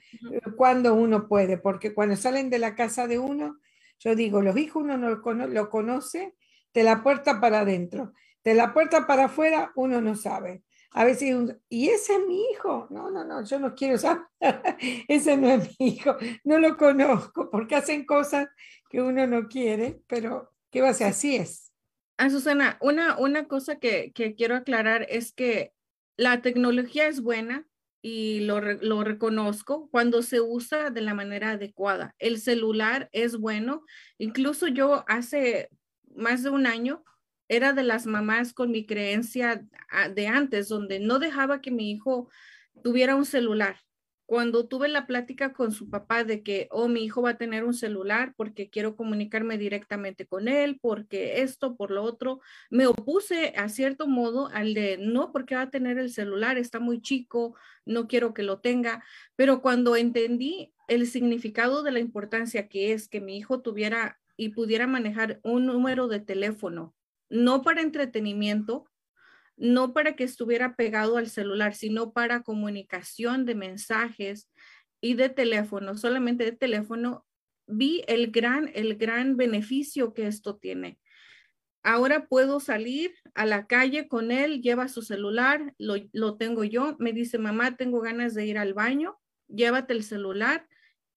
[0.56, 3.60] cuando uno puede, porque cuando salen de la casa de uno,
[4.00, 6.36] yo digo, los hijos uno no lo, conoce
[6.74, 8.14] de la puerta para adentro,
[8.46, 10.64] de la puerta para afuera uno no sabe.
[10.94, 12.88] A veces, y ese es mi hijo.
[12.90, 14.26] No, no, no, yo no quiero saber.
[15.08, 16.18] ese no es mi hijo.
[16.44, 18.50] No lo conozco porque hacen cosas
[18.90, 21.08] que uno no quiere, pero ¿qué va a ser?
[21.08, 21.72] Así es.
[22.18, 25.72] Ah, Susana, una, una cosa que, que quiero aclarar es que
[26.18, 27.66] la tecnología es buena
[28.02, 32.16] y lo, lo, reconozco cuando se usa de la manera adecuada.
[32.20, 33.84] El celular es bueno.
[34.18, 35.70] Incluso yo hace
[36.16, 37.04] más de un año
[37.52, 41.92] era de las mamás con mi creencia ah, de antes, donde no dejaba que mi
[41.92, 42.30] hijo
[42.82, 43.76] tuviera un celular.
[44.26, 47.66] Cuando tuve la plática con su papá de que, oh, mi hijo va a tener
[47.66, 53.54] un celular porque quiero comunicarme directamente con él, porque esto, por lo otro, me opuse
[53.58, 57.56] a cierto modo al de, no, porque va a tener el celular, está muy chico,
[57.86, 59.04] no quiero que lo tenga,
[59.36, 64.50] pero cuando entendí el significado de la importancia que es que mi hijo tuviera y
[64.50, 66.96] pudiera manejar un número de teléfono,
[67.32, 68.92] no para entretenimiento,
[69.56, 74.50] no para que estuviera pegado al celular, sino para comunicación de mensajes
[75.00, 77.26] y de teléfono, solamente de teléfono,
[77.68, 81.00] vi el gran, el gran beneficio que esto tiene.
[81.84, 86.96] Ahora puedo salir a la calle con él, lleva su celular, lo, lo tengo yo,
[87.00, 89.18] me dice, mamá, tengo ganas de ir al baño,
[89.48, 90.68] llévate el celular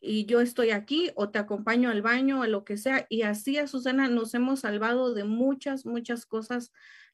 [0.04, 3.06] y yo estoy aquí o te acompaño al baño, a lo que sea.
[3.08, 6.72] Y así Susana nos hemos salvado de muchas, muchas cosas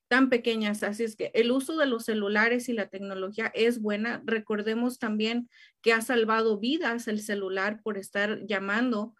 [0.08, 0.82] tan pequeñas.
[0.82, 4.22] Así es que el uso de los celulares y la tecnología es buena.
[4.24, 5.48] Recordemos también
[5.82, 9.14] que ha salvado vidas el celular por estar llamando,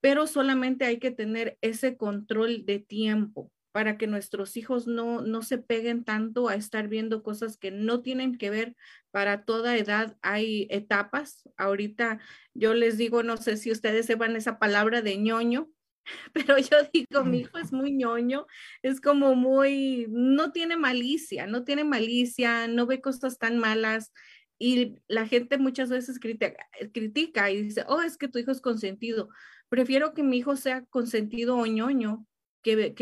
[0.00, 5.42] pero solamente hay que tener ese control de tiempo para que nuestros hijos no, no
[5.42, 8.76] se peguen tanto a estar viendo cosas que no tienen que ver
[9.10, 10.16] para toda edad.
[10.22, 11.48] Hay etapas.
[11.56, 12.20] Ahorita
[12.54, 15.70] yo les digo, no sé si ustedes sepan esa palabra de ñoño,
[16.32, 18.46] pero yo digo, mi hijo es muy ñoño,
[18.82, 24.12] es como muy, no tiene malicia, no tiene malicia, no ve cosas tan malas.
[24.58, 26.54] Y la gente muchas veces critica,
[26.92, 29.28] critica y dice, oh, es que tu hijo es consentido.
[29.68, 32.26] Prefiero que mi hijo sea consentido o ñoño,
[32.62, 32.94] que,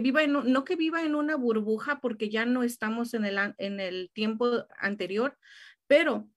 [0.00, 3.80] viva en, no que viva en una burbuja porque ya no estamos en el, en
[3.80, 5.38] el tiempo anterior,
[5.86, 6.28] pero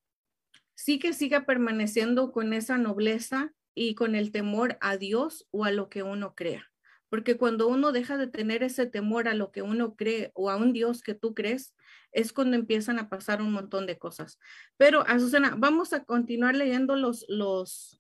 [0.76, 5.72] sí que siga permaneciendo con esa nobleza y con el temor a Dios o a
[5.72, 6.72] lo que uno crea.
[7.10, 10.58] Porque cuando uno deja de tener ese temor a lo que uno cree o a
[10.58, 11.74] un Dios que tú crees,
[12.12, 14.40] es cuando empiezan a pasar un montón de cosas.
[14.78, 18.00] Pero, Azucena, vamos a continuar leyendo los, los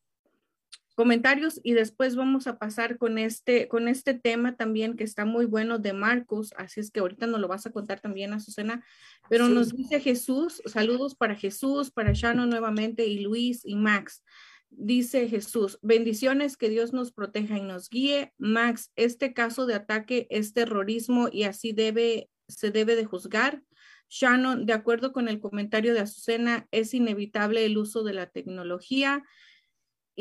[0.99, 5.45] comentarios y después vamos a pasar con este, con este tema también que está muy
[5.45, 6.53] bueno de Marcos.
[6.57, 8.83] Así es que ahorita nos lo vas a contar también, Azucena.
[9.29, 14.25] Pero nos dice Jesús, saludos para Jesús, para Shannon nuevamente y Luis y Max.
[14.71, 18.33] Dice Jesús, bendiciones, que Dios nos proteja y nos guíe.
[18.37, 23.63] Max, este caso de ataque es terrorismo y así debe, se debe de juzgar.
[24.09, 29.23] Shannon, de acuerdo con el comentario de Azucena, es inevitable el uso de la tecnología.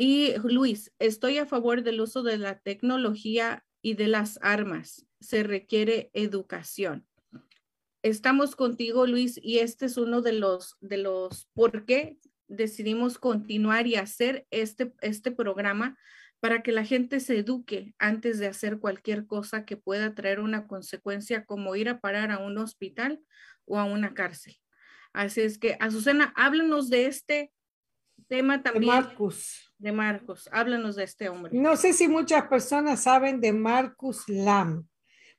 [0.01, 5.05] Y Luis, estoy a favor del uso de la tecnología y de las armas.
[5.19, 7.05] Se requiere educación.
[8.01, 13.87] estamos contigo, Luis, y este es uno de los, de los por qué decidimos continuar
[13.87, 15.97] y hacer este, este programa
[16.39, 20.65] para que la gente se eduque antes de hacer cualquier cosa que pueda traer una
[20.65, 23.21] consecuencia como ir a parar a un hospital
[23.65, 24.55] o a una cárcel.
[25.11, 27.51] Así es que, Azucena, háblanos de este
[28.29, 28.93] tema también.
[28.93, 29.68] Marcus.
[29.79, 31.51] De Marcos, háblanos de este hombre.
[31.53, 34.85] No sé si muchas personas saben de Marcus Lam.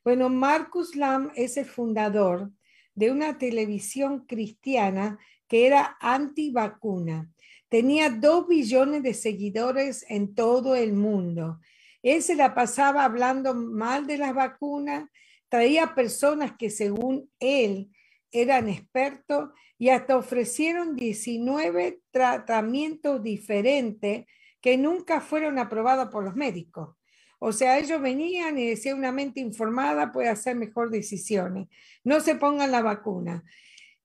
[0.03, 2.51] Bueno, Marcus Lam es el fundador
[2.95, 7.31] de una televisión cristiana que era anti-vacuna.
[7.69, 11.61] Tenía dos billones de seguidores en todo el mundo.
[12.03, 15.09] Él se la pasaba hablando mal de las vacunas,
[15.51, 17.91] traía personas que según él
[18.33, 24.27] eran expertos y hasta ofrecieron 19 tratamientos diferentes
[24.61, 26.97] que nunca fueron aprobados por los médicos.
[27.39, 31.69] O sea, ellos venían y decían una mente informada puede hacer mejor decisiones.
[32.05, 33.45] No se pongan la vacuna.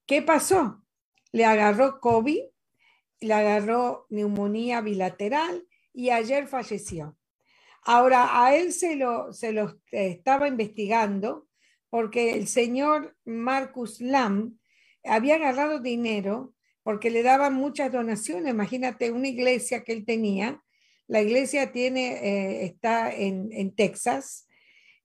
[0.05, 0.86] ¿Qué pasó?
[1.36, 2.43] le agarró COVID,
[3.19, 7.17] le agarró neumonía bilateral y ayer falleció.
[7.84, 11.49] Ahora, a él se lo, se lo estaba investigando
[11.95, 14.59] porque el señor Marcus Lam
[15.05, 18.51] había agarrado dinero porque le daban muchas donaciones.
[18.51, 20.61] Imagínate una iglesia que él tenía.
[21.07, 24.45] La iglesia tiene, eh, está en, en Texas.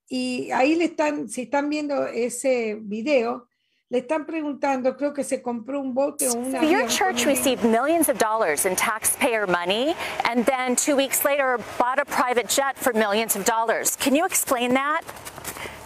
[0.09, 3.47] Y ahí le están, si están viendo ese video,
[3.87, 6.59] le están preguntando, creo que se compró un bote o una.
[6.59, 9.95] So your church received millions of dollars in taxpayer money
[10.29, 13.95] and then two weeks later bought a private jet for millions of dollars.
[13.95, 15.03] Can you explain that?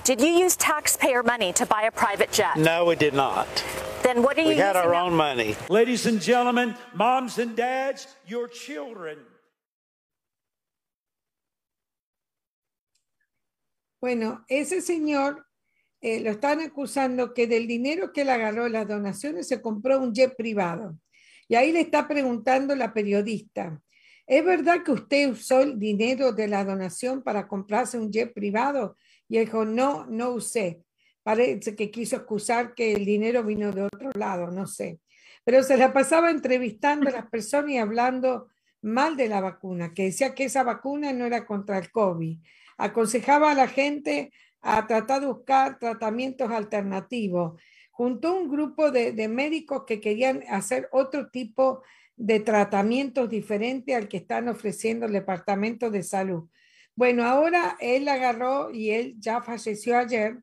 [0.06, 2.58] Did you use taxpayer money to buy a private jet?
[2.58, 3.48] No, we did not.
[4.04, 5.56] Then what are you We had our own money.
[5.68, 9.18] Ladies and gentlemen, moms and dads, your children.
[14.00, 15.44] Bueno, ese señor
[16.02, 20.14] eh, lo están acusando que del dinero que él agarró las donaciones se compró un
[20.14, 21.00] jet privado.
[21.48, 23.82] Y ahí le está preguntando la periodista,
[24.28, 28.96] ¿es verdad que usted usó el dinero de la donación para comprarse un jet privado?
[29.28, 30.84] Y dijo, no, no usé.
[31.24, 35.00] Parece que quiso excusar que el dinero vino de otro lado, no sé.
[35.44, 38.50] Pero se la pasaba entrevistando a las personas y hablando
[38.82, 42.38] mal de la vacuna, que decía que esa vacuna no era contra el COVID.
[42.78, 47.60] Aconsejaba a la gente a tratar de buscar tratamientos alternativos.
[47.92, 51.82] Juntó un grupo de, de médicos que querían hacer otro tipo
[52.16, 56.50] de tratamientos diferentes al que están ofreciendo el Departamento de Salud.
[56.96, 60.38] Bueno, ahora él agarró y él ya falleció ayer.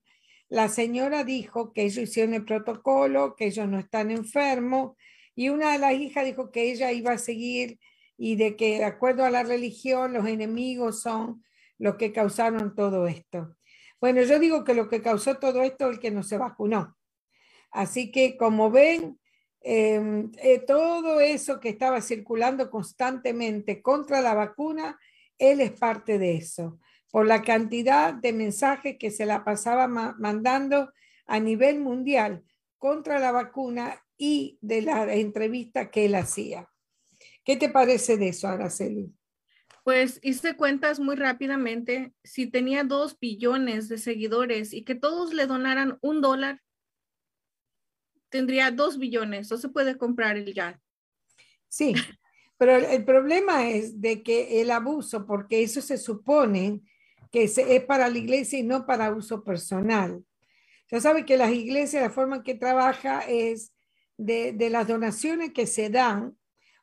[0.48, 4.96] La señora dijo que ellos hicieron el protocolo, que ellos no están enfermos
[5.34, 7.78] y una de las hijas dijo que ella iba a seguir
[8.18, 11.42] y de que de acuerdo a la religión los enemigos son
[11.78, 13.56] los que causaron todo esto.
[13.98, 16.96] Bueno, yo digo que lo que causó todo esto es el que no se vacunó.
[17.70, 19.18] Así que como ven,
[19.62, 24.98] eh, eh, todo eso que estaba circulando constantemente contra la vacuna,
[25.42, 26.78] él es parte de eso,
[27.10, 30.92] por la cantidad de mensajes que se la pasaba ma mandando
[31.26, 32.44] a nivel mundial
[32.78, 36.68] contra la vacuna y de la entrevista que él hacía.
[37.44, 39.12] ¿Qué te parece de eso, Araceli?
[39.82, 42.14] Pues hice cuentas muy rápidamente.
[42.22, 46.62] Si tenía dos billones de seguidores y que todos le donaran un dólar,
[48.28, 49.50] tendría dos billones.
[49.50, 50.80] No se puede comprar el ya.
[51.68, 51.94] Sí,
[52.62, 56.80] pero el problema es de que el abuso, porque eso se supone
[57.32, 60.24] que es para la iglesia y no para uso personal.
[60.88, 63.72] Ya sabe que las iglesias, la forma en que trabaja es
[64.16, 66.36] de, de las donaciones que se dan,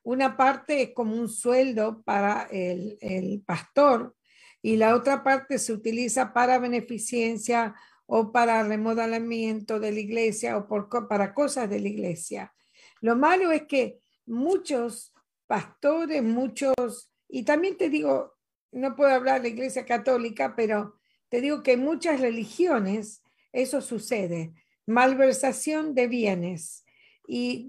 [0.03, 4.17] una parte es como un sueldo para el, el, pastor
[4.61, 7.73] y la otra parte se utiliza para beneficencia
[8.05, 12.53] o para remodelamiento de la iglesia o por, para cosas de la iglesia.
[12.99, 15.13] Lo malo es que muchos
[15.49, 18.35] pastores, muchos, y también te digo,
[18.71, 23.81] no puedo hablar de la iglesia católica, pero te digo que en muchas religiones eso
[23.81, 24.53] sucede.
[24.85, 26.85] Malversación de bienes.
[27.27, 27.67] Y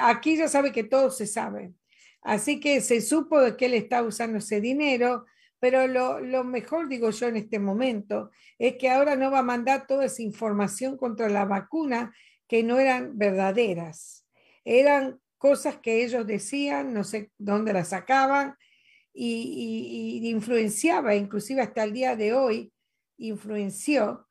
[0.00, 1.72] aquí ya sabe que todo se sabe.
[2.20, 5.24] Así que se supo de que él está usando ese dinero,
[5.60, 9.44] pero lo, lo, mejor, digo yo en este momento, es que ahora no va a
[9.44, 12.12] mandar toda esa información contra la vacuna
[12.48, 14.26] que no eran verdaderas.
[14.64, 18.54] Eran cosas que ellos decían, no sé dónde las sacaban,
[19.12, 22.72] y, y, y influenciaba, inclusive hasta el día de hoy,
[23.16, 24.28] influenció,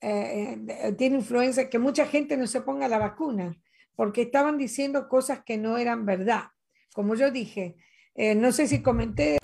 [0.00, 3.54] eh, eh, tiene influencia que mucha gente no se ponga la vacuna,
[3.96, 6.44] porque estaban diciendo cosas que no eran verdad
[6.92, 7.76] como yo dije,
[8.14, 9.38] eh, no sé si comenté,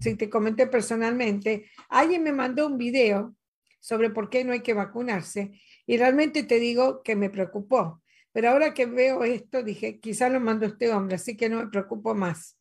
[0.00, 3.34] si te comenté personalmente, alguien me mandó un video
[3.80, 5.52] sobre por qué no hay que vacunarse.
[5.86, 8.01] Y realmente te digo que me preocupó.
[8.32, 11.68] Pero ahora que veo esto, dije, quizá lo mandó este hombre, así que no me
[11.68, 12.58] preocupo más.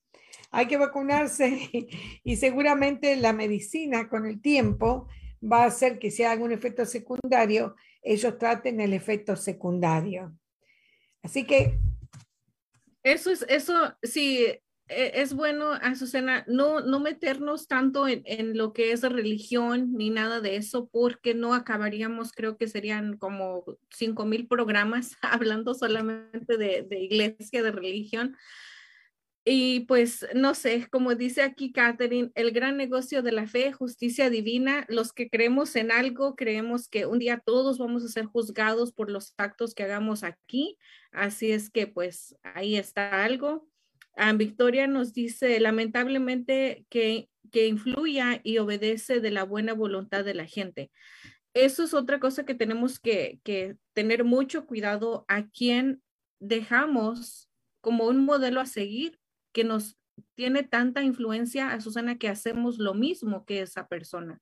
[0.51, 1.69] Hay que vacunarse
[2.23, 5.07] y seguramente la medicina con el tiempo
[5.41, 10.35] va a hacer que si hay algún efecto secundario, ellos traten el efecto secundario.
[11.23, 11.79] Así que...
[13.03, 14.45] Eso es, eso, sí,
[14.91, 20.41] es bueno, Azucena, no, no meternos tanto en, en, lo que es religión ni nada
[20.41, 26.83] de eso, porque no acabaríamos, creo que serían como cinco mil programas hablando solamente de,
[26.83, 28.35] de, iglesia, de religión.
[29.43, 34.29] Y pues, no sé, como dice aquí Catherine, el gran negocio de la fe, justicia
[34.29, 38.93] divina, los que creemos en algo, creemos que un día todos vamos a ser juzgados
[38.93, 40.77] por los actos que hagamos aquí.
[41.11, 43.70] Así es que pues ahí está algo
[44.35, 50.45] Victoria nos dice, lamentablemente, que, que influya y obedece de la buena voluntad de la
[50.45, 50.91] gente.
[51.53, 56.01] Eso es otra cosa que tenemos que, que tener mucho cuidado a quien
[56.39, 57.49] dejamos
[57.81, 59.19] como un modelo a seguir
[59.51, 59.97] que nos
[60.35, 64.41] tiene tanta influencia a Susana que hacemos lo mismo que esa persona.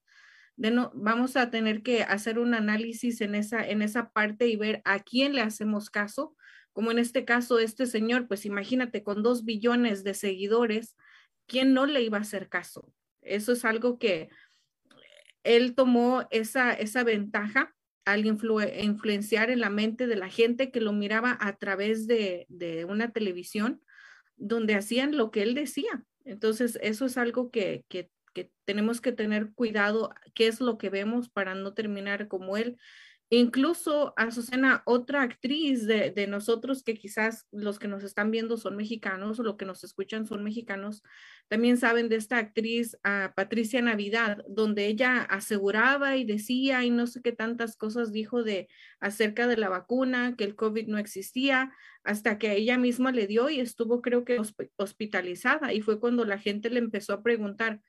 [0.94, 5.00] Vamos a tener que hacer un análisis en esa, en esa parte y ver a
[5.00, 6.36] quién le hacemos caso
[6.80, 10.96] como en este caso este señor, pues imagínate con dos billones de seguidores,
[11.46, 12.90] ¿quién no le iba a hacer caso?
[13.22, 14.30] Eso es algo que
[15.44, 17.76] él tomó esa, esa ventaja
[18.06, 22.86] al influenciar en la mente de la gente que lo miraba a través de, de,
[22.86, 23.82] una televisión
[24.38, 26.06] donde hacían lo que él decía.
[26.24, 30.90] Entonces, eso es algo que, que, que tenemos que tener cuidado, qué es lo que
[30.90, 32.78] vemos para no terminar como él.
[33.32, 39.40] Incluso Azucena, otra actriz de, nosotros que quizás los que nos están viendo son mexicanos
[39.40, 41.04] o los que nos escuchan son mexicanos,
[41.48, 42.98] también saben de esta actriz
[43.36, 48.68] Patricia Navidad, donde ella aseguraba y decía y no sé qué tantas cosas dijo de
[49.00, 51.72] acerca de la vacuna, que el COVID no existía,
[52.04, 54.42] hasta que ella misma le dio y estuvo creo que
[54.78, 55.72] hospitalizada.
[55.72, 57.80] Y fue cuando la gente le empezó a preguntar,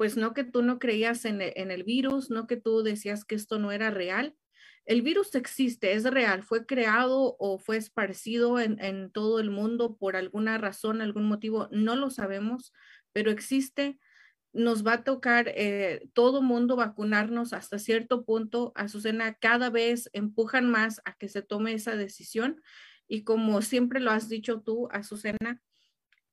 [0.00, 3.26] pues no que tú no creías en el, en el, virus, no que tú decías
[3.26, 4.34] que esto no era real.
[4.86, 9.98] El virus existe, es real, fue creado o fue esparcido en, en todo el mundo
[9.98, 12.72] por alguna razón, algún motivo, no lo sabemos,
[13.12, 13.98] pero existe.
[14.54, 18.72] Nos va a tocar eh, todo mundo vacunarnos hasta cierto punto.
[18.76, 22.62] Azucena, cada vez empujan más a que se tome esa decisión.
[23.06, 25.60] Y como siempre lo has dicho tú, Azucena,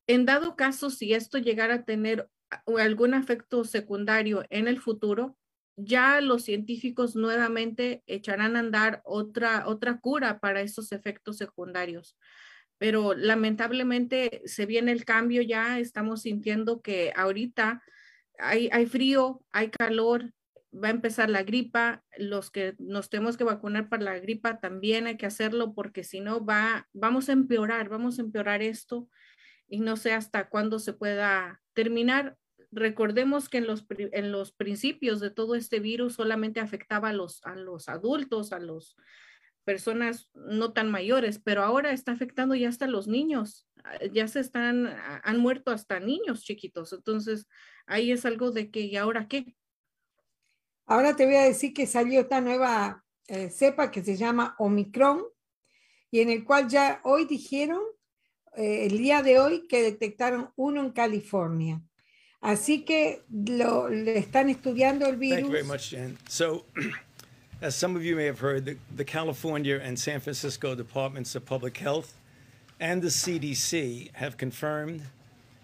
[0.07, 2.29] en dado caso, si esto llegara a tener
[2.77, 5.37] algún efecto secundario en el futuro,
[5.75, 12.17] ya los científicos nuevamente echarán a andar otra, otra cura para esos efectos secundarios.
[12.79, 17.83] Pero lamentablemente se viene el cambio ya, estamos sintiendo que ahorita
[18.39, 20.31] hay, hay frío, hay calor,
[20.73, 25.07] va a empezar la gripa, los que nos tenemos que vacunar para la gripa también
[25.07, 29.09] hay que hacerlo porque si no va, vamos a empeorar, vamos a empeorar esto
[29.67, 32.37] y no sé hasta cuándo se pueda terminar.
[32.71, 37.43] Recordemos que en los, en los principios de todo este virus solamente afectaba a los,
[37.43, 38.95] a los adultos, a las
[39.63, 43.67] personas no tan mayores, pero ahora está afectando ya hasta los niños.
[44.13, 44.87] Ya se están,
[45.23, 46.93] han muerto hasta niños chiquitos.
[46.93, 47.47] Entonces,
[47.85, 49.55] ahí es algo de que, ¿y ahora qué?
[50.85, 55.25] Ahora te voy a decir que salió esta nueva eh, cepa que se llama Omicron
[56.09, 57.81] y en el cual ya hoy dijeron
[58.55, 61.81] eh, el día de hoy que detectaron uno en California.
[62.41, 65.37] Así que lo, le están estudiando el virus.
[65.37, 66.17] Thank you very much, Jen.
[66.29, 66.65] So,
[67.61, 71.45] as some of you may have heard, the, the California and San Francisco Departments of
[71.45, 72.13] Public Health
[72.79, 75.01] and the CDC have confirmed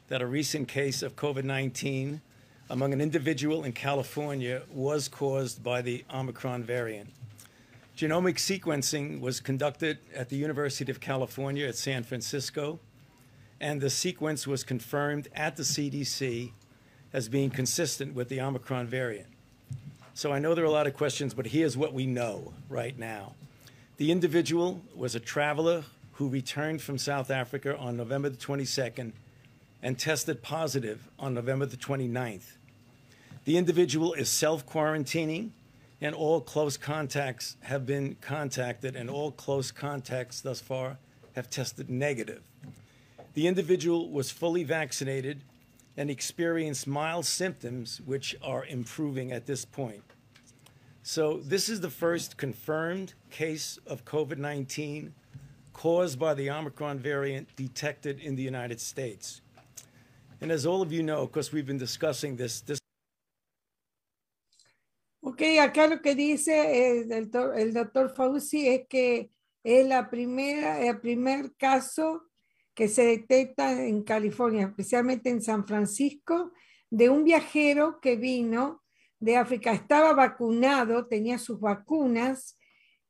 [0.08, 2.22] that a recent case of COVID 19
[2.70, 7.10] among an individual in California was caused by the Omicron variant.
[7.98, 12.80] Genomic sequencing was conducted at the University of California at San Francisco,
[13.62, 16.52] and the sequence was confirmed at the CDC
[17.14, 19.28] as being consistent with the Omicron variant.
[20.16, 22.98] So I know there are a lot of questions, but here's what we know right
[22.98, 23.36] now.
[23.98, 25.84] The individual was a traveler
[26.14, 29.12] who returned from South Africa on November the 22nd
[29.84, 32.54] and tested positive on November the 29th.
[33.46, 35.52] The individual is self quarantining
[36.04, 40.98] and all close contacts have been contacted, and all close contacts thus far
[41.34, 42.42] have tested negative.
[43.36, 45.46] The individual was fully vaccinated
[45.96, 50.04] and experienced mild symptoms, which are improving at this point.
[51.04, 55.14] So, this is the first confirmed case of COVID 19
[55.72, 59.40] caused by the Omicron variant detected in the United States.
[60.42, 62.80] And as all of you know, of course, we've been discussing this, this
[65.34, 69.32] Ok, acá lo que dice el, doctor, el doctor Fauci es que
[69.64, 72.30] es la primera, el primer caso
[72.76, 76.52] que se detecta en California, especialmente en San Francisco,
[76.92, 78.84] de un viajero que vino
[79.20, 79.74] de África.
[79.74, 82.60] Estaba vacunado, tenía sus vacunas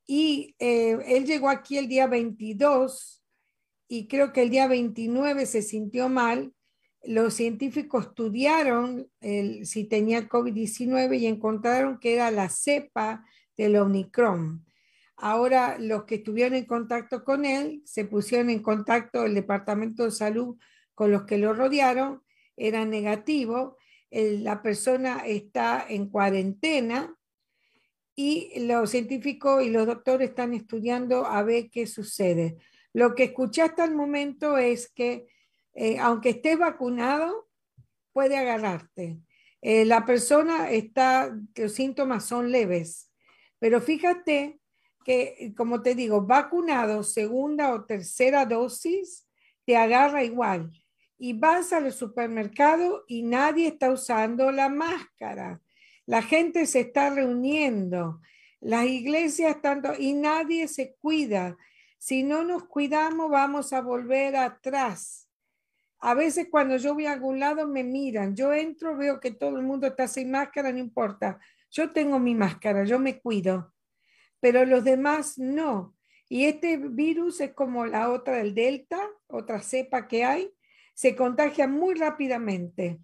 [0.07, 3.21] y eh, él llegó aquí el día 22
[3.89, 6.53] y creo que el día 29 se sintió mal
[7.03, 13.25] los científicos estudiaron si tenía COVID-19 y encontraron que era la cepa
[13.57, 14.65] del Omicron.
[15.15, 20.11] Ahora los que estuvieron en contacto con él se pusieron en contacto el Departamento de
[20.11, 20.57] Salud
[20.95, 22.23] con los que lo rodearon,
[22.55, 23.77] era negativo,
[24.11, 27.15] la persona está en cuarentena
[28.15, 32.57] y los científicos y los doctores están estudiando a ver qué sucede.
[32.93, 35.27] Lo que escuché hasta el momento es que
[35.73, 37.49] eh, aunque estés vacunado,
[38.11, 39.19] puede agarrarte.
[39.61, 43.11] Eh, la persona está, los síntomas son leves,
[43.59, 44.59] pero fíjate
[45.03, 49.27] que, como te digo, vacunado, segunda o tercera dosis,
[49.65, 50.71] te agarra igual.
[51.17, 55.61] Y vas al supermercado y nadie está usando la máscara.
[56.05, 58.19] La gente se está reuniendo,
[58.59, 61.57] las iglesias tanto y nadie se cuida.
[61.97, 65.22] Si no nos cuidamos, vamos a volver atrás.
[66.05, 69.57] A veces cuando yo voy a algún lado me miran, yo entro, veo que todo
[69.57, 71.39] el mundo está sin máscara, no importa.
[71.71, 73.73] Yo tengo mi máscara, yo me cuido,
[74.41, 75.95] pero los demás no.
[76.27, 80.51] Y este virus es como la otra del Delta, otra cepa que hay,
[80.93, 82.99] se contagia muy rápidamente.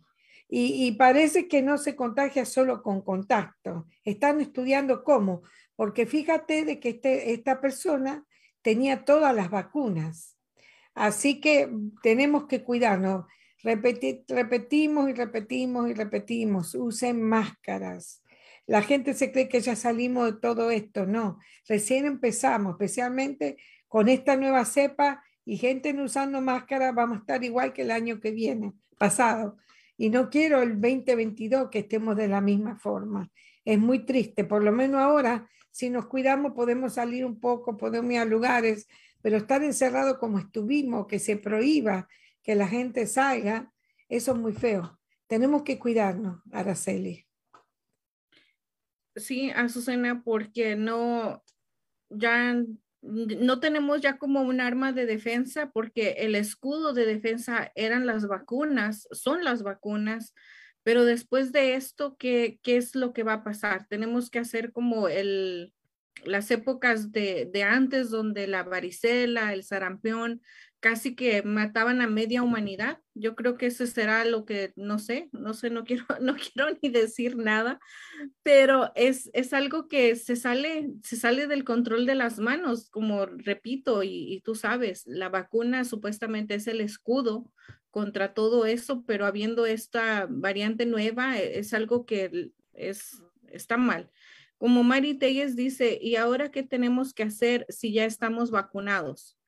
[0.50, 3.86] Y, parece que no se contagia solo con contacto.
[4.04, 5.44] Están estudiando cómo,
[5.78, 8.26] porque fíjate de que este, esta persona
[8.62, 10.39] tenía todas las vacunas.
[11.00, 11.70] Así que
[12.04, 13.24] tenemos que cuidarnos.
[13.64, 16.76] repetimos y repetimos y repetimos.
[16.76, 18.22] Usen máscaras.
[18.68, 21.06] La gente se cree que ya salimos de todo esto.
[21.06, 21.40] No,
[21.70, 23.56] recién empezamos, especialmente
[23.88, 27.92] con esta nueva cepa y gente no usando máscara, vamos a estar igual que el
[27.92, 29.56] año que viene, pasado.
[29.96, 33.32] Y no quiero el 2022 que estemos de la misma forma.
[33.64, 38.12] Es muy triste, por lo menos ahora, si nos cuidamos, podemos salir un poco, podemos
[38.12, 38.90] ir a lugares,
[39.22, 42.08] pero estar encerrado como estuvimos, que se prohíba
[42.44, 43.72] que la gente salga,
[44.08, 45.00] eso es muy feo.
[45.28, 47.26] Tenemos que cuidarnos, Araceli.
[49.16, 51.44] Sí, Azucena, porque no,
[52.10, 52.56] ya
[53.02, 58.28] no tenemos ya como un arma de defensa, porque el escudo de defensa eran las
[58.28, 60.34] vacunas, son las vacunas,
[60.84, 63.88] pero después de esto, ¿qué, qué es lo que va a pasar?
[63.88, 65.74] Tenemos que hacer como el,
[66.24, 70.42] las épocas de, antes donde la varicela, el sarampión,
[70.80, 73.00] casi que mataban a media humanidad.
[73.14, 76.78] Yo creo que eso será lo que, no sé, no sé, no quiero, no quiero
[76.82, 77.80] ni decir nada,
[78.44, 83.26] pero es, es algo que se sale, se sale del control de las manos, como
[83.26, 87.52] repito, y, y tú sabes, la vacuna supuestamente es el escudo
[87.92, 94.10] contra todo eso, pero habiendo esta variante nueva, e, es algo que es, está mal.
[94.60, 99.40] Como Mari Telles dice, ¿y ahora qué tenemos que hacer si ya estamos vacunados?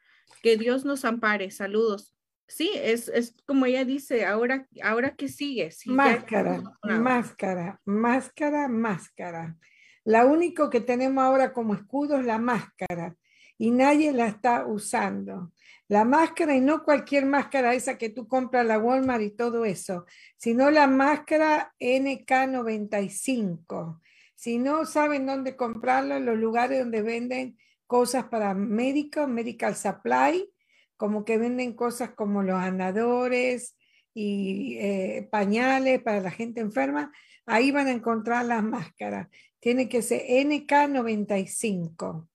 [0.41, 1.51] Que Dios nos ampare.
[1.51, 2.15] Saludos.
[2.47, 5.69] Sí, es, es como ella dice, ahora, ahora qué sigue.
[5.85, 9.57] máscara, máscara, máscara, máscara.
[10.05, 13.17] La único que tenemos ahora como escudo es la máscara
[13.57, 15.51] y nadie la está usando.
[15.89, 20.05] La máscara y no cualquier máscara esa que tú compras la Walmart y todo eso,
[20.37, 23.99] sino la máscara NK95
[24.41, 30.51] si no saben dónde comprarlo, los lugares donde venden cosas para médicos, medical supply,
[30.97, 33.77] como que venden cosas como los andadores
[34.15, 37.11] y eh, pañales para la gente enferma,
[37.45, 39.27] ahí van a encontrar las máscaras.
[39.59, 42.27] Tiene que ser NK95.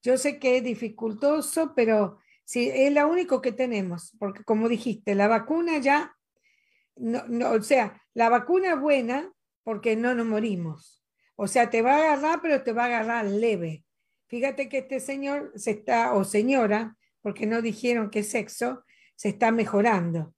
[0.00, 5.14] Yo sé que es dificultoso, pero sí, es lo único que tenemos, porque como dijiste,
[5.14, 6.16] la vacuna ya,
[6.96, 9.30] o sea, la vacuna es buena
[9.62, 10.99] porque no nos morimos
[11.42, 13.82] o sea, te va a agarrar, pero te va a agarrar leve.
[14.26, 18.84] Fíjate que este señor se está, o señora, porque no dijeron qué sexo,
[19.16, 20.34] se está mejorando.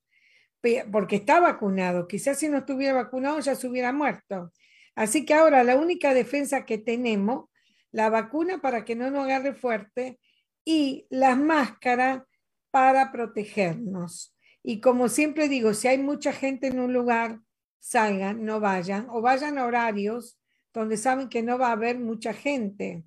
[0.93, 2.07] Porque está vacunado.
[2.07, 4.53] Quizás si no estuviera vacunado ya se hubiera muerto.
[4.95, 7.51] Así que ahora la única defensa que tenemos,
[7.91, 10.21] la vacuna para que no nos agarre fuerte
[10.65, 12.23] y las máscaras
[12.71, 14.37] para protegernos.
[14.63, 17.41] Y como siempre digo, si hay mucha gente en un lugar,
[17.81, 20.39] salgan, no vayan, o vayan a horarios
[20.73, 23.05] donde saben que no va a haber mucha gente,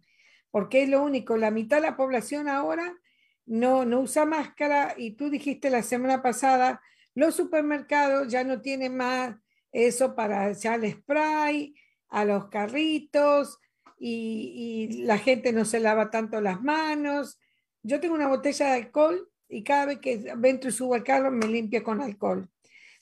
[0.51, 2.97] porque es lo único, la mitad de la población ahora
[3.45, 6.81] no, no usa máscara y tú dijiste la semana pasada,
[7.13, 9.35] los supermercados ya no tienen más
[9.71, 11.75] eso para echar spray,
[12.09, 13.59] a los carritos
[13.99, 17.39] y, la gente no se lava tanto las manos.
[17.83, 21.31] Yo tengo una botella de alcohol y cada vez que entro y subo al carro
[21.31, 22.49] me limpia con alcohol.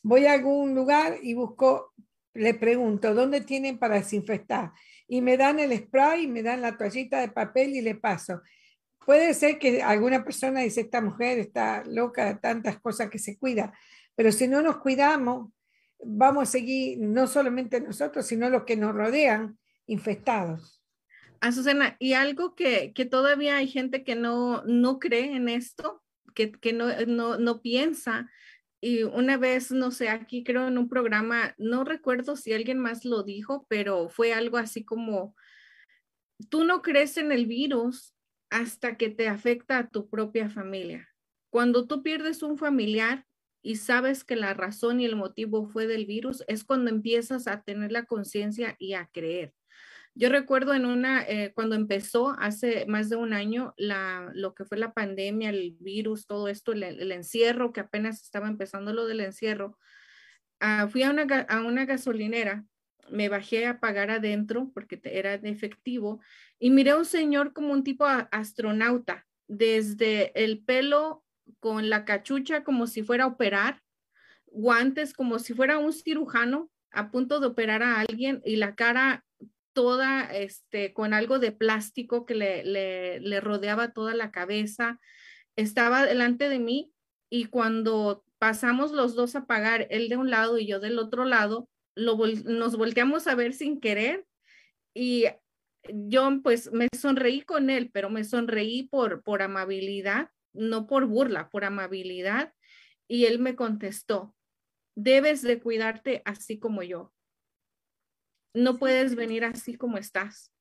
[0.01, 1.92] Voy a algún lugar y busco,
[2.34, 4.71] le pregunto, ¿dónde tienen para desinfectar?
[5.07, 8.41] Y me dan el spray, me dan la toallita de papel y le paso.
[9.05, 13.38] Puede ser que alguna persona dice, esta mujer está loca de tantas cosas que se
[13.38, 13.73] cuida,
[14.15, 15.51] pero si no nos cuidamos,
[15.99, 20.81] vamos a seguir, no solamente nosotros, sino los que nos rodean, infectados.
[21.41, 26.01] Azucena, y algo que, que todavía hay gente que no, no cree en esto,
[26.34, 28.29] que, que no, no, no piensa.
[28.86, 33.05] Y una vez, no sé, aquí creo en un programa, no recuerdo si alguien más
[33.05, 35.38] lo dijo, pero fue algo así como,
[36.49, 38.13] tú no crees en el virus
[38.49, 41.07] hasta que te afecta a tu propia familia.
[41.49, 43.25] Cuando tú pierdes un familiar
[43.61, 47.61] y sabes que la razón y el motivo fue del virus, es cuando empiezas a
[47.61, 49.53] tener la conciencia y a creer.
[50.16, 54.64] Yo recuerdo en una, eh, cuando empezó hace más de un año, la, lo que
[54.64, 59.22] fue la pandemia, el virus, todo esto, el, encierro, que apenas estaba empezando lo del
[59.22, 59.78] encierro,
[60.59, 62.64] ah, fui a una, a una gasolinera,
[63.09, 66.22] me bajé a pagar adentro porque era de efectivo
[66.59, 71.24] y miré a un señor como un tipo astronauta, desde el pelo
[71.59, 73.82] con la cachucha como si fuera a operar,
[74.45, 79.26] guantes como si fuera un cirujano a punto de operar a alguien y la cara
[79.74, 84.99] toda, este, con algo de plástico que le, le, le rodeaba toda la cabeza.
[85.55, 86.93] Estaba delante de mí
[87.30, 91.26] y cuando pasamos los dos a pagar, él de un lado y yo del otro
[91.26, 94.26] lado, lo, nos volteamos a ver sin querer
[94.93, 95.26] y
[95.84, 101.49] yo pues me sonreí con él, pero me sonreí por, por amabilidad, no por burla,
[101.49, 102.53] por amabilidad.
[103.07, 104.36] Y él me contestó,
[104.95, 107.12] debes de cuidarte así como yo
[108.53, 110.51] no puedes venir así como estás.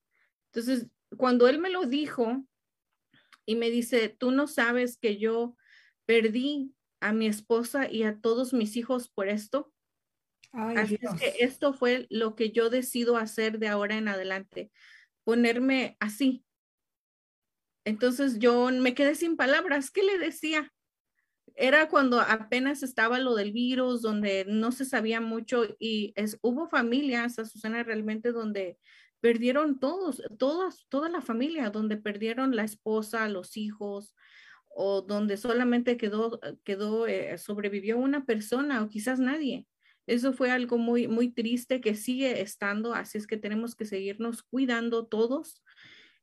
[0.53, 2.45] Entonces, cuando él me lo dijo
[3.47, 5.57] y me dice, tú no sabes que yo
[6.07, 9.73] perdí a mi esposa y a todos mis hijos por esto.
[10.53, 14.71] así es que esto fue lo que yo decido hacer de ahora en adelante,
[15.25, 16.45] ponerme así.
[17.85, 19.91] Entonces yo me quedé sin palabras.
[19.91, 20.73] ¿Qué le decía?
[21.55, 26.69] Era cuando apenas estaba lo del virus, donde no se sabía mucho y es, hubo
[26.69, 28.79] familias, Susana, realmente donde
[29.21, 34.15] perdieron todos, todas, toda la familia, donde perdieron la esposa, los hijos,
[34.69, 39.67] o donde solamente quedó, quedó, eh, sobrevivió una persona o quizás nadie.
[40.07, 44.43] Eso fue algo muy, muy triste que sigue estando, así es que tenemos que seguirnos
[44.43, 45.63] cuidando todos.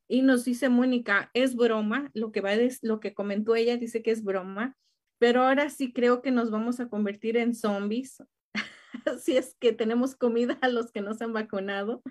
[0.07, 2.51] Y nos dice Mónica, es broma, lo que va
[2.81, 4.75] lo que comentó ella dice que es broma
[5.19, 8.23] pero ahora sí creo que nos vamos a convertir en zombies,
[9.21, 12.01] si es que tenemos comida a los que no se han vacunado.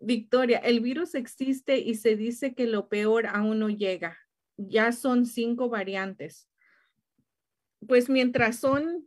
[0.00, 4.18] Victoria, el virus existe y se dice que lo peor aún no llega.
[4.56, 6.48] Ya son cinco variantes.
[7.86, 9.06] Pues mientras son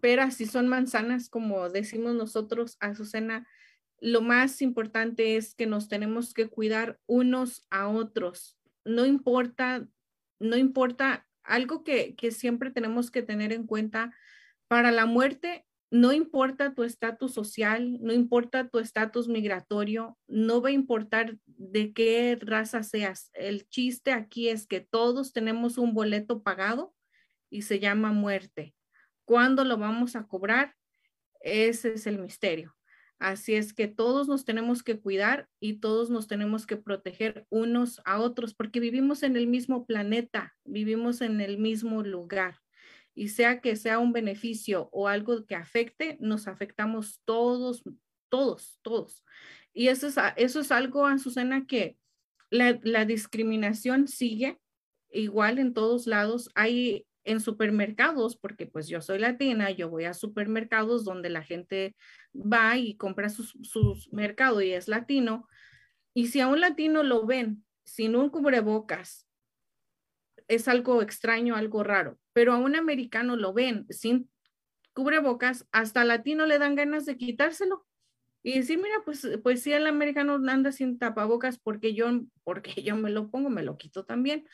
[0.00, 3.46] peras y son manzanas, como decimos nosotros, Azucena,
[4.00, 8.58] lo más importante es que nos tenemos que cuidar unos a otros.
[8.84, 9.88] No importa,
[10.38, 14.14] no importa algo que, siempre tenemos que tener en cuenta
[14.68, 20.70] para la muerte, no importa tu estatus social, no importa tu estatus migratorio, no va
[20.70, 23.30] a importar de qué raza seas.
[23.34, 26.94] El chiste aquí es que todos tenemos un boleto pagado
[27.50, 28.74] y se llama muerte.
[29.24, 30.74] ¿Cuándo lo vamos a cobrar?
[31.40, 32.75] Ese es el misterio.
[33.18, 38.02] Así es que todos nos tenemos que cuidar y todos nos tenemos que proteger unos
[38.04, 42.60] a otros porque vivimos en el mismo planeta, vivimos en el mismo lugar.
[43.14, 47.82] Y sea que sea un beneficio o algo que afecte, nos afectamos todos,
[48.28, 49.24] todos, todos.
[49.72, 51.96] Y eso es, eso es algo, Azucena, que
[52.50, 54.58] la, la discriminación sigue
[55.10, 56.50] igual en todos lados.
[56.54, 61.96] Hay en supermercados, porque pues yo soy latina, yo voy a supermercados donde la gente
[62.34, 65.46] va y compra su, su mercado y es latino.
[66.14, 69.26] Y si a un latino lo ven sin un cubrebocas,
[70.48, 74.30] es algo extraño, algo raro, pero a un americano lo ven sin
[74.92, 77.86] cubrebocas, hasta latino le dan ganas de quitárselo.
[78.42, 82.08] Y decir, mira, pues, pues si el americano anda sin tapabocas porque yo,
[82.44, 84.46] porque yo me lo pongo, me lo quito también.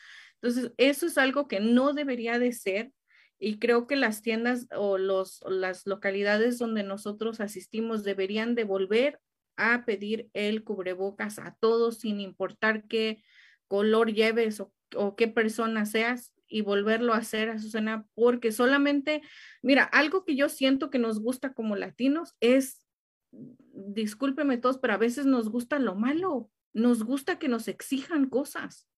[0.43, 2.91] Entonces, eso es algo que no debería de ser
[3.39, 9.21] y creo que las tiendas o los, las localidades donde nosotros asistimos deberían de volver
[9.55, 13.23] a pedir el cubrebocas a todos sin importar qué
[13.69, 19.21] color lleves o, o qué persona seas y volverlo a hacer, a Susana, porque solamente,
[19.61, 22.85] mira, algo que yo siento que nos gusta como latinos es
[23.31, 28.89] discúlpeme todos, pero a veces nos gusta lo malo, nos gusta que nos exijan cosas,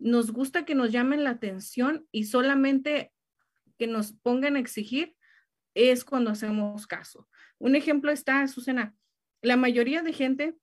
[0.00, 3.12] nos gusta que nos llamen la atención y solamente
[3.78, 5.14] que nos pongan a exigir
[5.74, 7.28] es cuando hacemos caso.
[7.58, 8.94] Un ejemplo está, Susana,
[9.42, 10.56] la mayoría de gente,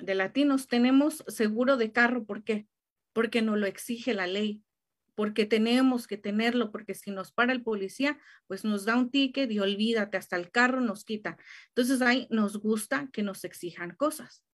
[0.00, 2.24] de latinos, tenemos seguro de carro.
[2.24, 2.66] ¿Por qué?
[3.12, 4.62] Porque nos lo exige la ley,
[5.14, 9.50] porque tenemos que tenerlo, porque si nos para el policía, pues nos da un ticket
[9.50, 11.36] y olvídate, hasta el carro nos quita.
[11.68, 14.44] Entonces ahí nos gusta que nos exijan cosas.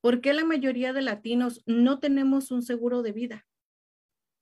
[0.00, 3.46] ¿Por qué la mayoría de latinos no tenemos un seguro de vida?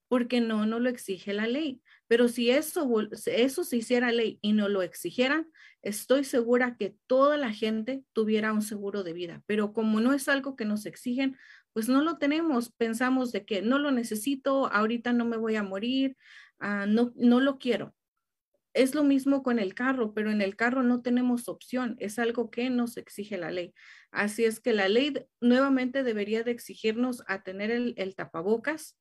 [0.07, 1.81] Porque no, no lo exige la ley.
[2.07, 2.87] Pero si eso,
[3.25, 5.47] eso se hiciera ley y no lo exigieran,
[5.81, 9.43] estoy segura que toda la gente tuviera un seguro de vida.
[9.47, 11.35] Pero como no es algo que nos exigen,
[11.73, 12.71] pues no lo tenemos.
[12.71, 16.15] Pensamos de que no lo necesito, ahorita no me voy a morir,
[16.59, 17.93] ah, no, no lo quiero.
[18.73, 21.95] Es lo mismo con el carro, pero en el carro no tenemos opción.
[21.99, 23.73] Es algo que nos exige la ley.
[24.11, 28.97] Así es que la ley nuevamente debería de exigirnos a tener el, tapabocas,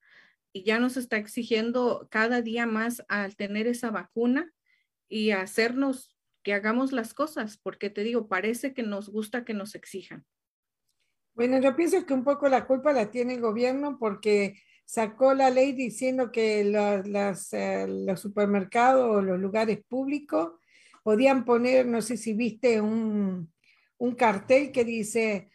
[0.62, 4.52] ya nos está exigiendo cada día más al tener esa vacuna
[5.08, 9.74] y hacernos que hagamos las cosas, porque te digo, parece que nos gusta que nos
[9.74, 10.24] exijan.
[11.34, 15.50] Bueno, yo pienso que un poco la culpa la tiene el gobierno porque sacó la
[15.50, 20.52] ley diciendo que los, eh, los supermercados o los lugares públicos
[21.02, 23.52] podían poner, no sé si viste un,
[23.98, 25.50] un cartel que dice,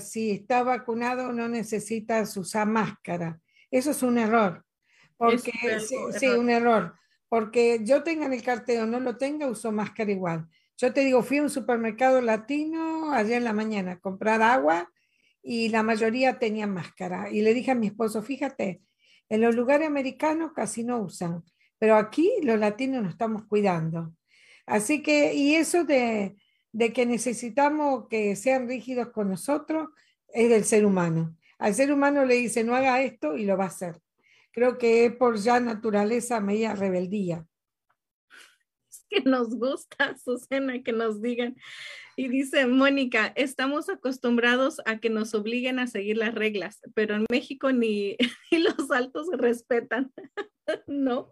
[0.00, 3.40] si está vacunado no necesitas usar máscara.
[3.74, 4.64] Eso es un error.
[5.16, 5.50] Porque,
[5.80, 6.94] sí, un error.
[7.28, 10.48] Porque yo tenga el cartel o no lo tenga, uso máscara igual.
[10.76, 14.92] Yo te digo, fui a un supermercado latino ayer en la mañana a comprar agua
[15.42, 17.30] y la mayoría tenían máscara.
[17.30, 18.80] Y le dije a mi esposo, fíjate,
[19.28, 21.42] en los lugares americanos casi no usan,
[21.76, 24.14] pero aquí los latinos nos estamos cuidando.
[24.66, 26.36] Así que, y eso de,
[26.70, 29.88] de que necesitamos que sean rígidos con nosotros
[30.28, 31.36] es del ser humano.
[31.58, 34.00] Al ser humano le dice, no haga esto y lo va a hacer.
[34.52, 37.46] Creo que es por ya naturaleza media rebeldía.
[38.88, 41.56] Es que nos gusta, Susana, que nos digan.
[42.16, 47.26] Y dice Mónica, estamos acostumbrados a que nos obliguen a seguir las reglas, pero en
[47.28, 48.16] México ni,
[48.52, 50.12] los altos se respetan.
[50.86, 51.28] no,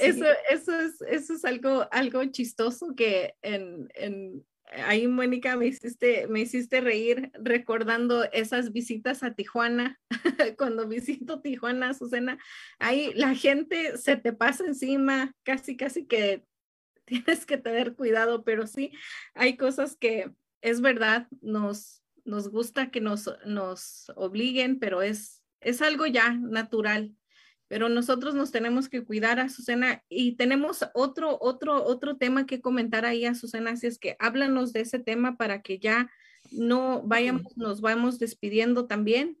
[0.00, 4.44] eso, eso, es, eso es algo, algo chistoso que en, en,
[4.86, 10.00] ahí Mónica me hiciste, me hiciste reír recordando esas visitas a Tijuana,
[10.58, 12.38] cuando visito Tijuana, Susana,
[12.78, 16.44] ahí la gente se te pasa encima, casi, casi que
[17.04, 18.92] tienes que tener cuidado, pero sí,
[19.34, 25.82] hay cosas que es verdad, nos, nos gusta que nos, nos obliguen, pero es, es
[25.82, 27.14] algo ya natural
[27.68, 32.60] pero nosotros nos tenemos que cuidar a Susana y tenemos otro, otro, otro tema que
[32.60, 36.10] comentar ahí a Susana, así es que háblanos de ese tema para que ya
[36.50, 39.38] no vayamos, nos vamos despidiendo también.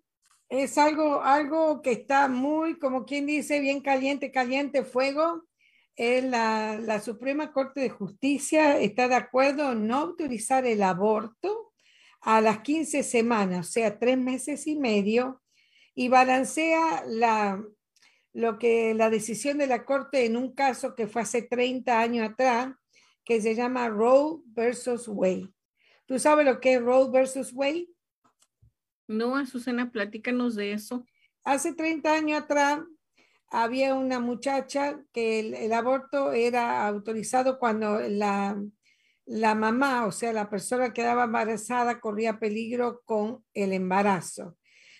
[0.48, 5.46] Es algo, algo que está muy, como quien dice, bien caliente, caliente fuego.
[5.96, 11.72] la, la Suprema Corte de Justicia está de acuerdo en no autorizar el aborto
[12.20, 15.42] a las 15 semanas, o sea, tres meses y medio,
[15.94, 17.62] y balancea la,
[18.34, 22.28] lo que la decisión de la Corte en un caso que fue hace 30 años
[22.28, 22.74] atrás,
[23.24, 25.48] que se llama Roe versus Wade.
[26.04, 27.88] ¿Tú sabes lo que es Roe versus Wade?
[29.06, 31.06] No, Azucena, platícanos de eso.
[31.44, 32.80] Hace 30 años atrás
[33.48, 38.60] había una muchacha que el, aborto era autorizado cuando la,
[39.26, 44.58] la mamá, o sea, la persona que quedaba embarazada, corría peligro con el embarazo.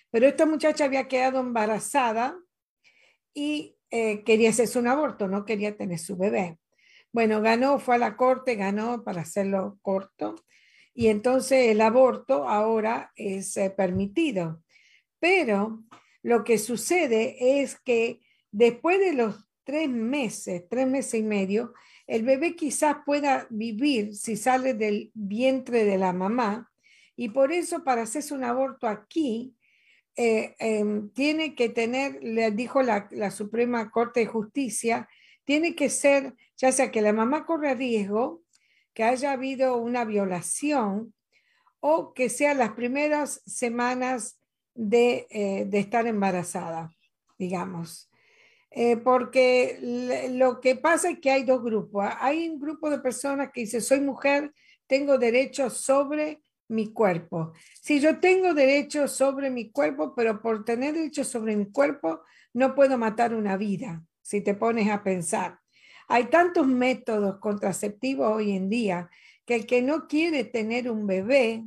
[0.09, 2.39] Pero esta muchacha había quedado embarazada
[3.35, 6.57] y eh, quería hacerse un aborto, no quería tener su bebé.
[7.11, 10.35] Bueno, ganó, fue a la corte, ganó para hacerlo corto
[10.95, 14.63] y entonces el aborto ahora es eh, permitido.
[15.19, 15.83] Pero
[16.23, 18.21] lo que sucede es que
[18.51, 21.73] después de los tres meses, tres meses y medio,
[22.07, 26.71] el bebé quizás pueda vivir si sale del vientre de la mamá
[27.15, 29.54] y por eso para hacerse un aborto aquí
[30.17, 35.09] eh, em, tiene que tener, le dijo la, Suprema Corte de Justicia,
[35.43, 38.41] tiene que ser, ya sea que la mamá corre riesgo,
[38.93, 41.13] que haya habido una violación
[41.81, 44.39] o que sean las primeras semanas
[44.73, 46.95] de, eh, estar embarazada,
[47.37, 48.09] digamos.
[48.71, 49.77] Eh, porque
[50.31, 52.05] lo que pasa es que hay dos grupos.
[52.19, 54.53] Hay un grupo de personas que dice, soy mujer,
[54.87, 57.53] tengo derecho sobre mi cuerpo.
[57.81, 62.21] Si yo tengo derecho sobre mi cuerpo, pero por tener derecho sobre mi cuerpo,
[62.53, 65.59] no puedo matar una vida, si te pones a pensar.
[66.07, 69.09] Hay tantos métodos contraceptivos hoy en día
[69.45, 71.63] que el que no quiere tener un bebé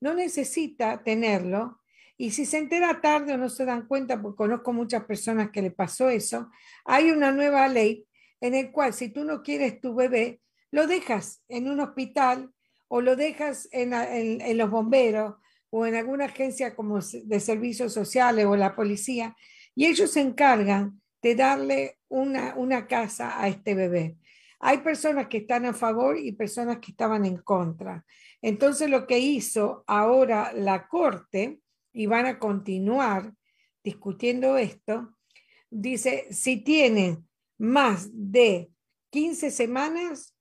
[0.00, 1.80] no necesita tenerlo.
[2.16, 5.62] Y si se entera tarde o no se dan cuenta, porque conozco muchas personas que
[5.62, 6.50] le pasó eso,
[6.84, 8.06] hay una nueva ley
[8.40, 10.40] en el cual si tú no quieres tu bebé,
[10.70, 12.50] lo dejas en un hospital
[12.88, 15.34] o lo dejas en, en los bomberos
[15.70, 19.36] o en alguna agencia como de servicios sociales o la policía,
[19.74, 24.16] y ellos se encargan de darle una, una casa a este bebé.
[24.60, 28.04] Hay personas que están a favor y personas que estaban en contra.
[28.40, 31.60] Entonces lo que hizo ahora la Corte,
[31.92, 33.32] y van a continuar
[33.82, 35.16] discutiendo esto,
[35.70, 37.24] dice, si tiene
[37.58, 38.70] más de
[39.10, 40.35] 15 semanas,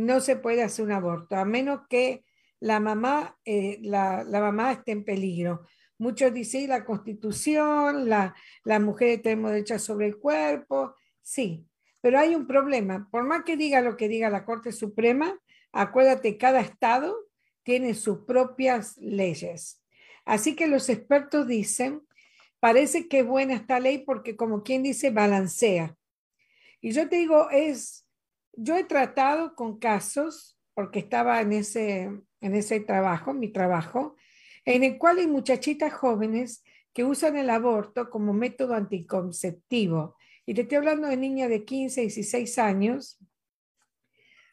[0.00, 2.24] no se puede hacer un aborto, a menos que
[2.58, 5.66] la mamá, eh, la, mamá esté en peligro.
[5.98, 8.34] Muchos dicen la constitución, la,
[8.64, 11.66] la mujer tenemos derecho sobre el cuerpo, sí,
[12.00, 13.08] pero hay un problema.
[13.10, 15.38] Por más que diga lo que diga la Corte Suprema,
[15.72, 17.16] acuérdate, cada estado
[17.62, 19.82] tiene sus propias leyes.
[20.24, 22.02] Así que los expertos dicen,
[22.58, 25.96] parece que es buena esta ley porque como quien dice, balancea.
[26.80, 28.06] Y yo te digo, es,
[28.52, 34.16] yo he tratado con casos, porque estaba en ese, en ese trabajo, mi trabajo,
[34.64, 40.16] en el cual hay muchachitas jóvenes que usan el aborto como método anticonceptivo
[40.50, 43.18] y te estoy hablando de niñas de 15, 16 años,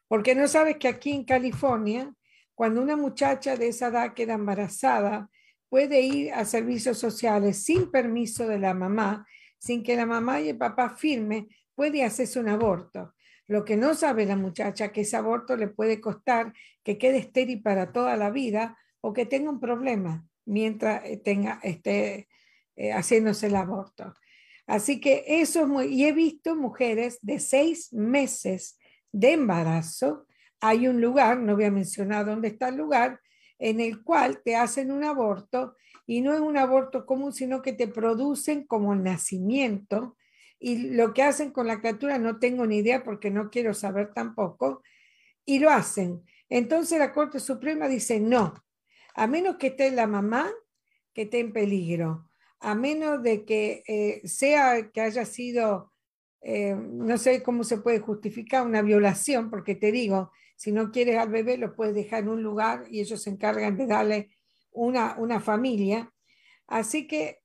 [0.07, 2.13] porque no sabes que aquí en California,
[2.53, 5.29] cuando una muchacha de esa edad queda embarazada,
[5.69, 9.25] puede ir a servicios sociales sin permiso de la mamá,
[9.57, 13.15] sin que la mamá y el papá firme, puede hacerse un aborto.
[13.47, 17.61] Lo que no sabe la muchacha que ese aborto le puede costar que quede estéril
[17.61, 22.27] para toda la vida o que tenga un problema mientras eh, tenga, esté
[22.75, 24.13] eh, haciéndose el aborto.
[24.65, 28.77] Así que eso es muy, y he visto mujeres de seis meses
[29.13, 30.25] de embarazo.
[30.59, 33.21] Hay un lugar, no voy a mencionar dónde está el lugar,
[33.59, 35.75] en el cual te hacen un aborto
[36.05, 40.17] y no es un aborto común, sino que te producen como nacimiento.
[40.59, 44.13] Y lo que hacen con la criatura no tengo ni idea porque no quiero saber
[44.13, 44.81] tampoco.
[45.45, 46.23] Y lo hacen.
[46.49, 48.53] Entonces la Corte Suprema dice no,
[49.13, 50.51] a menos que esté la mamá
[51.13, 52.27] que esté en peligro
[52.59, 55.93] a menos de que eh, sea que haya sido,
[56.41, 61.17] eh, no sé cómo se puede justificar una violación, porque te digo, si no quieres
[61.17, 64.29] al bebé lo puedes dejar en un lugar y ellos se encargan de darle
[64.71, 66.11] una, una familia.
[66.67, 67.39] Así que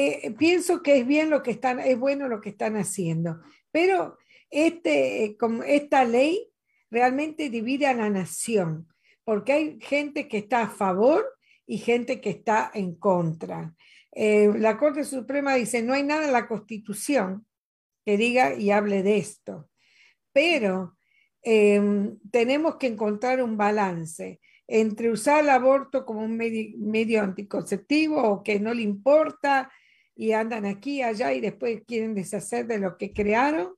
[0.00, 3.40] eh, pienso que es bien lo que están, es bueno lo que están haciendo,
[3.72, 4.16] pero
[4.48, 6.52] este, como esta ley
[6.88, 8.86] realmente divide a la nación,
[9.24, 11.26] porque hay gente que está a favor
[11.66, 13.74] y gente que está en contra.
[14.12, 17.44] Eh, la Corte Suprema dice, no hay nada en la Constitución
[18.04, 19.68] que diga y hable de esto,
[20.32, 20.96] pero
[21.42, 28.42] em, tenemos que encontrar un balance entre usar el aborto como un medio, anticonceptivo o
[28.44, 29.72] que no le importa
[30.18, 33.74] y andan aquí allá y después quieren deshacer de lo que crearon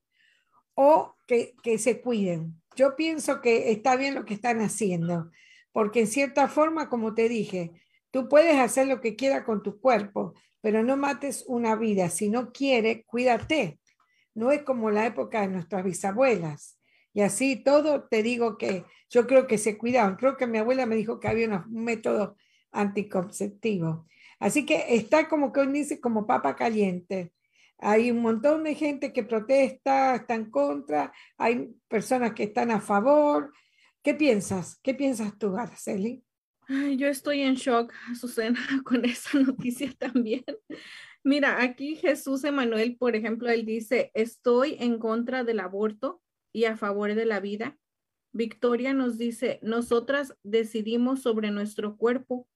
[0.74, 2.60] o que, que se cuiden.
[2.74, 5.30] Yo pienso que está bien lo que están haciendo,
[5.70, 7.70] porque en cierta forma, como te dije,
[8.10, 12.08] Tú puedes hacer lo que quieras con tu cuerpo, pero no mates una vida.
[12.10, 13.78] Si no quiere, cuídate.
[14.34, 16.78] No es como la época de nuestras bisabuelas.
[17.12, 20.16] Y así todo te digo que yo creo que se cuidaban.
[20.16, 22.36] Creo que mi abuela me dijo que había un método
[22.72, 24.06] anticonceptivo.
[24.40, 27.32] Así que está como que dice como papa caliente.
[27.78, 32.80] Hay un montón de gente que protesta, está en contra, hay personas que están a
[32.80, 33.52] favor.
[34.02, 34.80] ¿Qué piensas?
[34.82, 36.24] ¿Qué piensas tú, Araceli?
[36.96, 40.44] yo estoy en shock, Susana, con esa noticia también.
[41.22, 46.22] Mira, aquí Jesús Emanuel, por ejemplo, él dice, estoy en contra del aborto
[46.52, 47.76] y a favor de la vida.
[48.32, 52.48] Victoria nos dice, nosotras decidimos sobre nuestro cuerpo.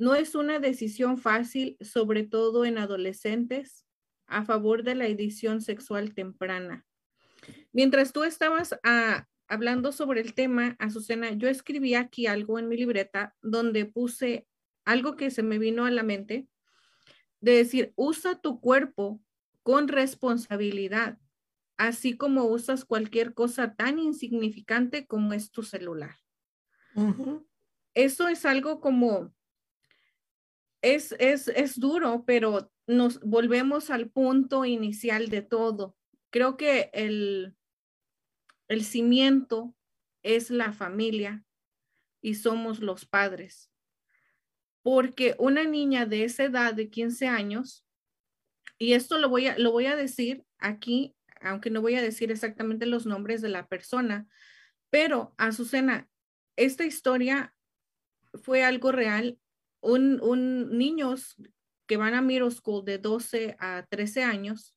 [0.00, 3.84] No es una decisión fácil, sobre todo en adolescentes,
[4.26, 6.86] a favor de la edición sexual temprana.
[7.70, 12.78] Mientras tú estabas a, hablando sobre el tema, Azucena, yo escribí aquí algo en mi
[12.78, 14.46] libreta donde puse
[14.86, 16.48] algo que se me vino a la mente,
[17.40, 19.20] de decir, usa tu cuerpo
[19.62, 21.18] con responsabilidad,
[21.76, 26.16] así como usas cualquier cosa tan insignificante como es tu celular.
[27.92, 29.34] Eso es algo como,
[30.82, 35.96] es, es, es duro, pero nos volvemos al punto inicial de todo.
[36.30, 37.56] Creo que el,
[38.68, 39.74] el cimiento
[40.22, 41.44] es la familia
[42.22, 43.70] y somos los padres.
[44.82, 47.84] Porque una niña de esa edad de 15 años,
[48.78, 52.30] y esto lo voy a, lo voy a decir aquí, aunque no voy a decir
[52.30, 54.26] exactamente los nombres de la persona,
[54.90, 56.08] pero Azucena,
[56.56, 57.54] esta historia
[58.42, 59.38] fue algo real.
[59.80, 61.36] Un, un niños
[61.86, 64.74] que van a Middle School de 12 a 13 años,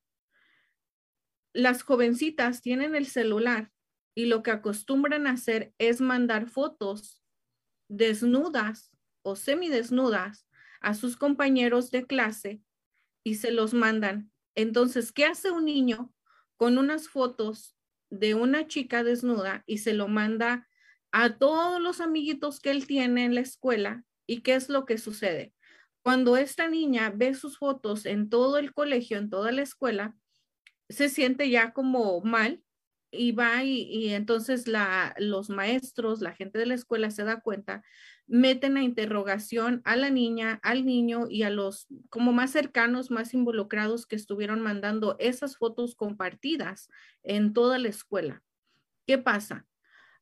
[1.53, 3.71] las jovencitas tienen el celular
[4.15, 7.23] y lo que acostumbran a hacer es mandar fotos
[7.87, 8.91] desnudas
[9.21, 10.47] o semidesnudas
[10.81, 12.61] a sus compañeros de clase
[13.23, 14.31] y se los mandan.
[14.55, 16.13] Entonces, ¿qué hace un niño
[16.57, 17.77] con unas fotos
[18.09, 20.67] de una chica desnuda y se lo manda
[21.11, 24.03] a todos los amiguitos que él tiene en la escuela?
[24.25, 25.53] ¿Y qué es lo que sucede?
[26.01, 30.15] Cuando esta niña ve sus fotos en todo el colegio, en toda la escuela,
[30.89, 32.61] se siente ya como mal
[33.09, 37.83] y va y, entonces la, los maestros, la gente de la escuela se da cuenta,
[38.27, 43.33] meten a interrogación a la niña, al niño y a los como más cercanos, más
[43.33, 46.89] involucrados que estuvieron mandando esas fotos compartidas
[47.21, 48.41] en toda la escuela.
[49.05, 49.67] ¿Qué pasa?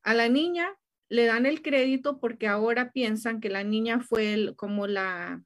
[0.04, 0.68] A la niña
[1.12, 5.44] le dan el crédito porque ahora piensan que la niña fue como la,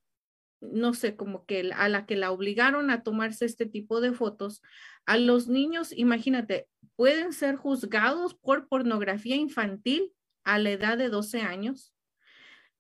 [0.62, 4.62] no sé, como que a la que la obligaron a tomarse este tipo de fotos.
[5.08, 10.14] A los niños, imagínate, pueden ser juzgados por pornografía infantil
[10.44, 11.96] a la edad de 12 años.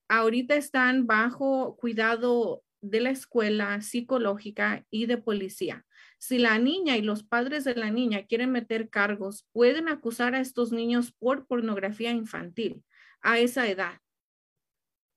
[0.08, 5.85] Ahorita están bajo cuidado de la escuela psicológica y de policía.
[6.18, 10.40] Si la niña y los padres de la niña quieren meter cargos, pueden acusar a
[10.40, 12.84] estos niños por pornografía infantil
[13.22, 14.00] a esa edad.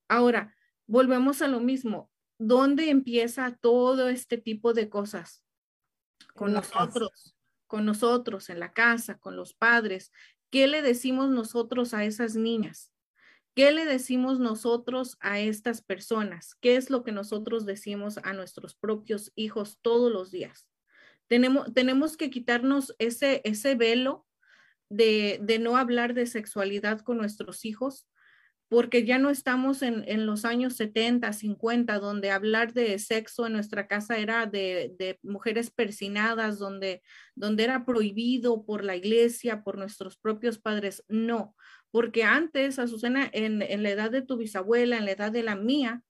[0.08, 2.10] Ahora, volvemos a lo mismo.
[2.38, 5.44] ¿Dónde empieza todo este tipo de cosas?
[6.34, 7.36] Con nosotros,
[7.66, 10.12] con nosotros en la casa, con los padres.
[10.50, 12.90] ¿Qué le decimos nosotros a esas niñas?
[13.54, 16.54] ¿Qué le decimos nosotros a estas personas?
[16.60, 20.68] ¿Qué es lo que nosotros decimos a nuestros propios hijos todos los días?
[21.28, 24.26] Tenemos, tenemos que quitarnos ese, ese velo
[24.88, 28.08] de, de no hablar de sexualidad con nuestros hijos,
[28.68, 33.86] porque ya no estamos en, los años 70, 50, donde hablar de sexo en nuestra
[33.86, 37.02] casa era de, mujeres persinadas, donde,
[37.34, 41.02] donde era prohibido por la iglesia, por nuestros propios padres.
[41.08, 41.56] No,
[41.90, 45.56] porque antes, Azucena, en, en la edad de tu bisabuela, en la edad de la
[45.56, 46.02] mía,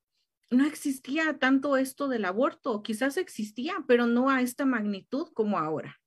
[0.51, 6.01] no existía tanto esto del aborto, quizás existía, pero no a esta magnitud como ahora.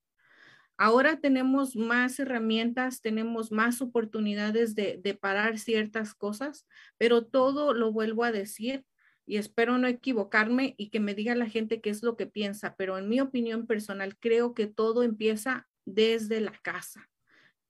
[0.78, 6.66] Ahora tenemos más herramientas, tenemos más oportunidades de, parar ciertas cosas,
[6.98, 8.84] pero todo lo vuelvo a decir
[9.28, 12.76] y espero no equivocarme y que me diga la gente qué es lo que piensa,
[12.78, 17.12] pero en mi opinión personal creo que todo empieza desde la casa.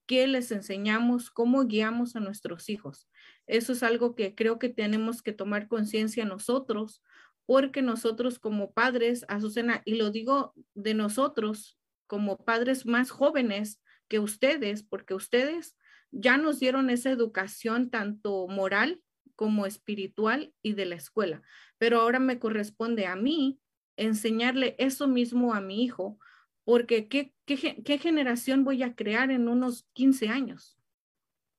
[0.05, 1.31] ¿Qué les enseñamos?
[1.31, 3.09] ¿Cómo guiamos a nuestros hijos?
[3.47, 7.01] Eso es algo que creo que tenemos que tomar conciencia nosotros,
[7.45, 11.77] porque nosotros como padres, Azucena, y lo digo de nosotros,
[12.07, 15.77] como padres más jóvenes que ustedes, porque ustedes
[16.11, 19.01] ya nos dieron esa educación tanto moral
[19.35, 21.41] como espiritual y de la escuela.
[21.77, 23.59] Pero ahora me corresponde a mí
[23.97, 26.19] enseñarle eso mismo a mi hijo,
[26.63, 30.77] porque ¿qué, qué, generación voy a crear en unos 15 años?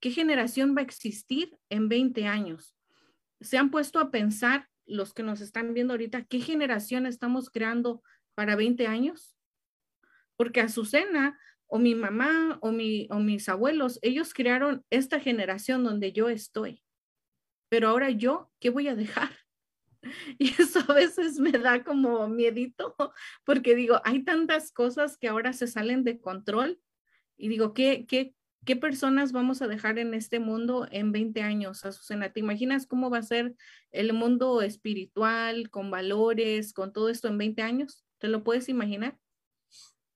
[0.02, 2.76] ¿Qué generación va a existir en 20 años?
[3.40, 8.02] ¿Se han puesto a pensar los que nos están viendo ahorita qué generación estamos creando
[8.34, 9.38] para 20 años?
[10.42, 11.38] porque Azucena
[11.68, 16.82] o mi mamá o, mi, o mis abuelos, ellos crearon esta generación donde yo estoy.
[17.68, 19.30] Pero ahora yo, ¿qué voy a dejar?
[20.40, 22.96] Y eso a veces me da como miedito,
[23.44, 26.80] porque digo, hay tantas cosas que ahora se salen de control
[27.36, 28.34] y digo, ¿qué, qué,
[28.64, 32.32] qué personas vamos a dejar en este mundo en 20 años, Azucena?
[32.32, 33.54] ¿Te imaginas cómo va a ser
[33.90, 38.04] el mundo espiritual, con valores, con todo esto en 20 años?
[38.18, 39.18] ¿Te lo puedes imaginar?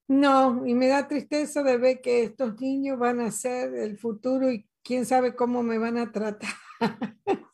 [0.08, 4.52] No, y me da tristeza de ver que estos niños van a ser el futuro
[4.52, 6.50] y quién sabe cómo me van a tratar.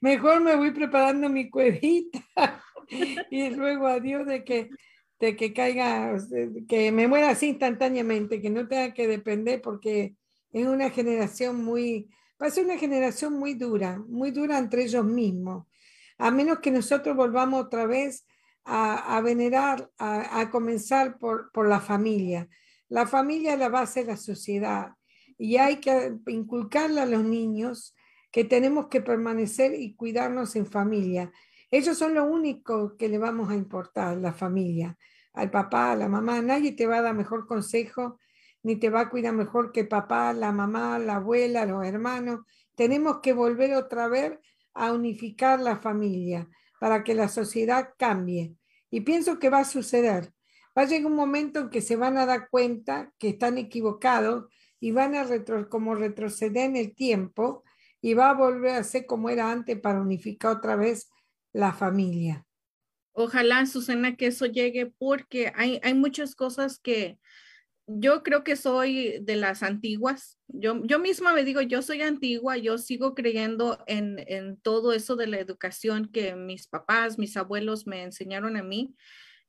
[0.00, 2.24] Mejor me voy preparando mi cuevita
[3.30, 4.70] y luego adiós de que,
[5.24, 6.16] de que caiga,
[6.68, 10.14] que me muera así instantáneamente, que no tenga que depender porque
[10.52, 12.10] es una generación muy,
[12.40, 15.66] va a ser una generación muy dura, muy dura entre ellos mismos.
[16.18, 18.26] A menos que nosotros volvamos otra vez
[18.64, 22.48] a, venerar, a, comenzar por, por, la familia.
[22.88, 24.92] La familia es la base de la sociedad
[25.36, 27.94] y hay que inculcarle a los niños
[28.30, 31.30] que tenemos que permanecer y cuidarnos en familia.
[31.70, 34.96] Ellos son lo único que le vamos a importar, la familia.
[35.34, 38.18] Al papá, a la mamá, nadie te va a dar mejor consejo,
[38.62, 42.40] ni te va a cuidar mejor que papá, la mamá, la abuela, los hermanos.
[42.74, 44.38] Tenemos que volver otra vez
[44.72, 46.48] a unificar la familia
[46.80, 48.54] para que la sociedad cambie.
[48.90, 50.32] Y pienso que va a suceder.
[50.76, 54.46] Va a llegar un momento en que se van a dar cuenta que están equivocados
[54.80, 55.26] y van a
[55.68, 57.64] como retroceder en el tiempo
[58.00, 61.08] y va a volver a ser como era antes para unificar otra vez
[61.52, 62.44] la familia.
[63.14, 67.18] Ojalá, Susana, que eso llegue porque hay, hay muchas cosas que
[67.86, 70.38] yo creo que soy de las antiguas.
[70.48, 75.16] Yo, yo misma me digo, yo soy antigua, yo sigo creyendo en, en todo eso
[75.16, 78.94] de la educación que mis papás, mis abuelos me enseñaron a mí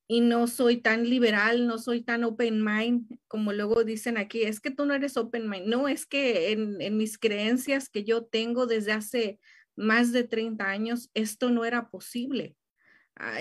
[0.07, 4.59] y no soy tan liberal, no soy tan open mind como luego dicen aquí, es
[4.59, 8.67] que tú no eres open mind, no, es que en, mis creencias que yo tengo
[8.67, 9.39] desde hace
[9.75, 12.55] más de 30 años, esto no era posible.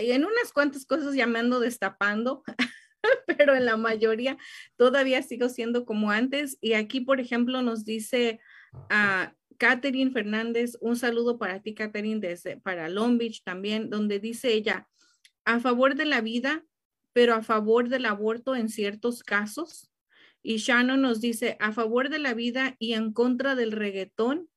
[0.01, 2.43] Y en unas cuantas cosas llamando destapando,
[3.27, 4.37] pero en la mayoría
[4.77, 6.59] todavía sigo siendo como antes.
[6.61, 8.41] Y aquí, por ejemplo, nos dice
[8.89, 14.53] a Catherine Fernández, un saludo para ti, Catherine, desde para Long Beach también, donde dice
[14.53, 14.89] ella,
[15.45, 16.65] a favor de la vida,
[17.13, 19.91] pero a favor del aborto en ciertos casos.
[20.43, 24.49] Y Shannon nos dice, a favor de la vida y en contra del reggaetón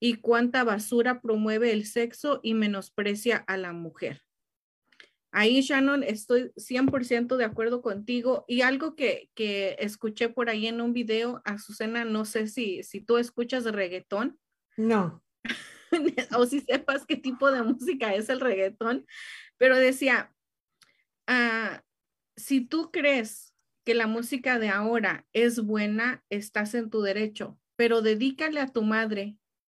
[0.00, 4.23] y cuánta basura promueve el sexo y menosprecia a la mujer.
[5.34, 8.44] Ahí, Shannon, estoy 100% de acuerdo contigo.
[8.46, 13.00] Y algo que, que, escuché por ahí en un video, Azucena, no sé si, si
[13.00, 14.38] tú escuchas reggaetón.
[14.76, 15.22] No.
[16.36, 19.06] o si sepas qué tipo de música es el reggaetón,
[19.58, 20.34] pero decía,
[21.26, 21.82] Ah,
[22.36, 23.54] si tú crees
[23.84, 28.82] que la música de ahora es buena, estás en tu derecho, pero dedícale a tu
[28.82, 29.36] madre,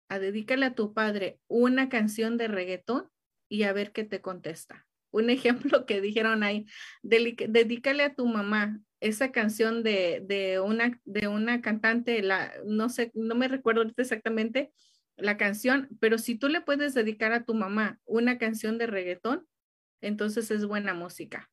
[0.09, 3.09] a dedícale a tu padre una canción de reggaetón
[3.49, 4.86] y a ver qué te contesta.
[5.11, 6.65] Un ejemplo que dijeron ahí,
[7.01, 13.11] dedícale a tu mamá esa canción de, de, una, de una cantante, la, no sé,
[13.13, 14.71] no me recuerdo exactamente
[15.17, 19.47] la canción, pero si tú le puedes dedicar a tu mamá una canción de reggaetón,
[20.01, 21.49] entonces es buena música.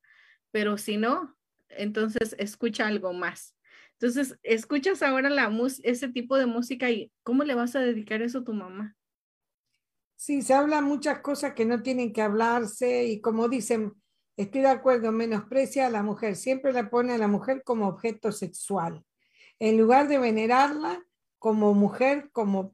[0.51, 1.37] Pero si no,
[1.69, 3.55] entonces escucha algo más.
[3.93, 5.51] Entonces, escuchas ahora la
[5.83, 8.97] ese tipo de música y ¿cómo le vas a dedicar eso a tu mamá?
[10.25, 13.93] Sí, se habla muchas cosas que no tienen que hablarse y como dicen,
[14.39, 18.33] estoy de acuerdo, menosprecia a la mujer, siempre la pone a la mujer como objeto
[18.33, 19.05] sexual.
[19.59, 21.05] En lugar de venerarla
[21.39, 22.73] como mujer, como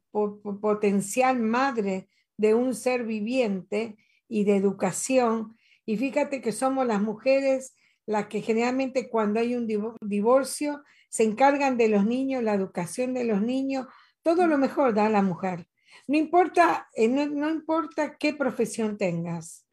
[0.61, 2.07] potencial madre
[2.37, 3.97] de un ser viviente
[4.29, 7.75] y de educación, y fíjate que somos las mujeres
[8.05, 9.67] las que generalmente cuando hay un
[9.99, 13.87] divorcio se encargan de los niños, la educación de los niños,
[14.21, 15.67] todo lo mejor da la mujer.
[16.07, 19.65] No importa, eh, no, importa qué profesión tengas.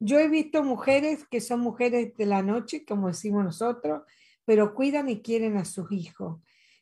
[0.00, 4.02] Yo he visto mujeres que son mujeres de la noche, como decimos nosotros,
[4.44, 6.40] pero cuidan y quieren a sus hijos.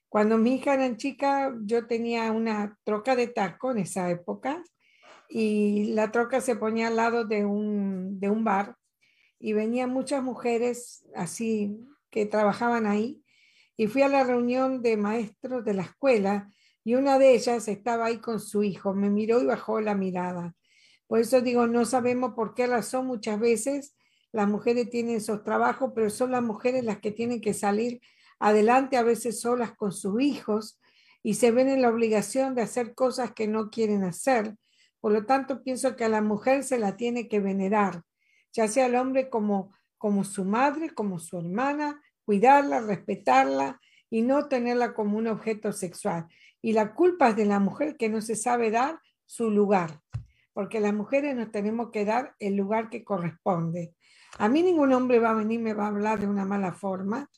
[0.08, 4.62] Cuando mi hija era chica, yo tenía una troca de taco en esa época
[5.28, 8.76] y la troca se ponía al lado de un, de un bar
[9.38, 11.78] y venían muchas mujeres así
[12.10, 13.22] que trabajaban ahí
[13.76, 16.52] y fui a la reunión de maestros de la escuela
[16.84, 20.54] y una de ellas estaba ahí con su hijo, me miró y bajó la mirada.
[21.06, 23.96] Por eso digo, no sabemos por qué razón muchas veces
[24.32, 28.00] las mujeres tienen esos trabajos, pero son las mujeres las que tienen que salir
[28.38, 30.80] adelante a veces solas con sus hijos
[31.22, 34.56] y se ven en la obligación de hacer cosas que no quieren hacer
[35.02, 38.04] por lo tanto, pienso que a la mujer se la tiene que venerar,
[38.52, 44.46] ya sea el hombre como, como su madre, como su hermana, cuidarla, respetarla y no
[44.46, 46.28] tenerla como un objeto sexual.
[46.62, 50.00] Y la culpa es de la mujer que no se sabe dar su lugar,
[50.52, 53.94] porque las mujeres nos tenemos que dar el lugar que corresponde.
[54.38, 56.72] A mí ningún hombre va a venir y me va a hablar de una mala
[56.72, 57.28] forma.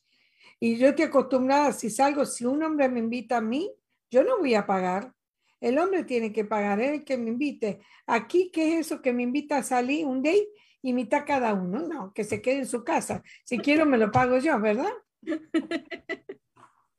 [0.60, 3.72] Y yo estoy acostumbrada, si salgo, si un hombre me invita a mí,
[4.10, 5.12] yo no voy a pagar.
[5.60, 7.80] El hombre tiene que pagar, el que me invite.
[8.06, 10.48] Aquí, ¿qué es eso que me invita a salir un date?
[10.82, 11.80] Imita cada uno.
[11.80, 13.22] No, que se quede en su casa.
[13.44, 14.92] Si quiero, me lo pago yo, ¿verdad?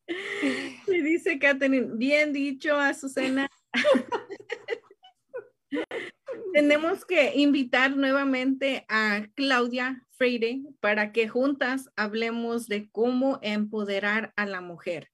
[0.88, 3.50] Le dice Catherine, bien dicho, Azucena.
[6.54, 14.46] Tenemos que invitar nuevamente a Claudia Freire para que juntas hablemos de cómo empoderar a
[14.46, 15.10] la mujer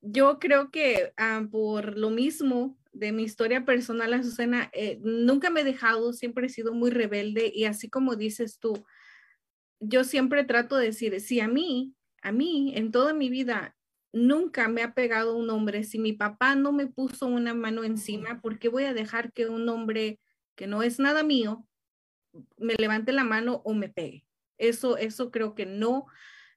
[0.00, 5.60] yo creo que ah, por lo mismo de mi historia personal, Azucena, eh, nunca me
[5.60, 8.84] he dejado, siempre he sido muy rebelde y así como dices tú,
[9.80, 13.76] yo siempre trato de decir, si a mí, a mí, en toda mi vida,
[14.12, 18.40] nunca me ha pegado un hombre, si mi papá no me puso una mano encima,
[18.40, 20.20] ¿por qué voy a dejar que un hombre
[20.56, 21.66] que no es nada mío
[22.56, 24.26] me levante la mano o me pegue?
[24.56, 26.06] Eso, eso creo que no,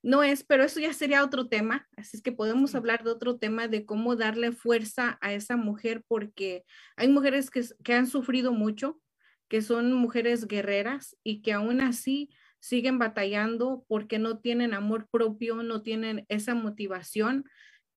[0.02, 3.38] no es, pero eso ya sería otro tema, así es que podemos hablar de otro
[3.38, 6.64] tema de cómo darle fuerza a esa mujer, porque
[6.96, 9.00] hay mujeres que, que han sufrido mucho,
[9.48, 12.30] que son mujeres guerreras y que aún así
[12.62, 17.44] siguen batallando porque no tienen amor propio, no tienen esa motivación,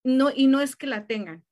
[0.03, 1.45] no, y no es que la tengan,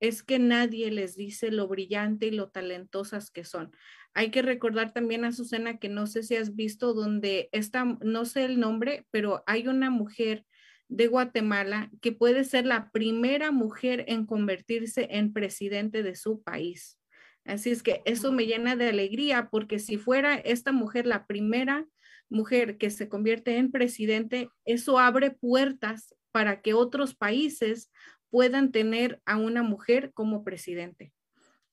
[0.00, 3.72] es que nadie les dice lo brillante y lo talentosas que son.
[4.14, 8.24] Hay que recordar también a Susana que no sé si has visto donde está, no
[8.24, 10.44] sé el nombre, pero hay una mujer
[10.88, 16.98] de Guatemala que puede ser la primera mujer en convertirse en presidente de su país.
[17.44, 21.86] Así es que eso me llena de alegría porque si fuera esta mujer la primera
[22.30, 27.90] mujer que se convierte en presidente, eso abre puertas para que otros países
[28.30, 31.12] puedan tener a una mujer como presidente.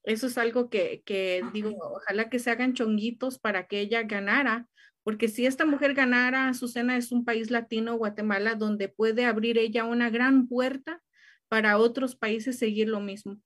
[0.03, 4.67] Eso es algo que, que digo, ojalá que se hagan chonguitos para que ella ganara,
[5.03, 9.83] porque si esta mujer ganara, Azucena es un país latino, Guatemala, donde puede abrir ella
[9.83, 11.01] una gran puerta
[11.47, 13.37] para otros países seguir lo mismo.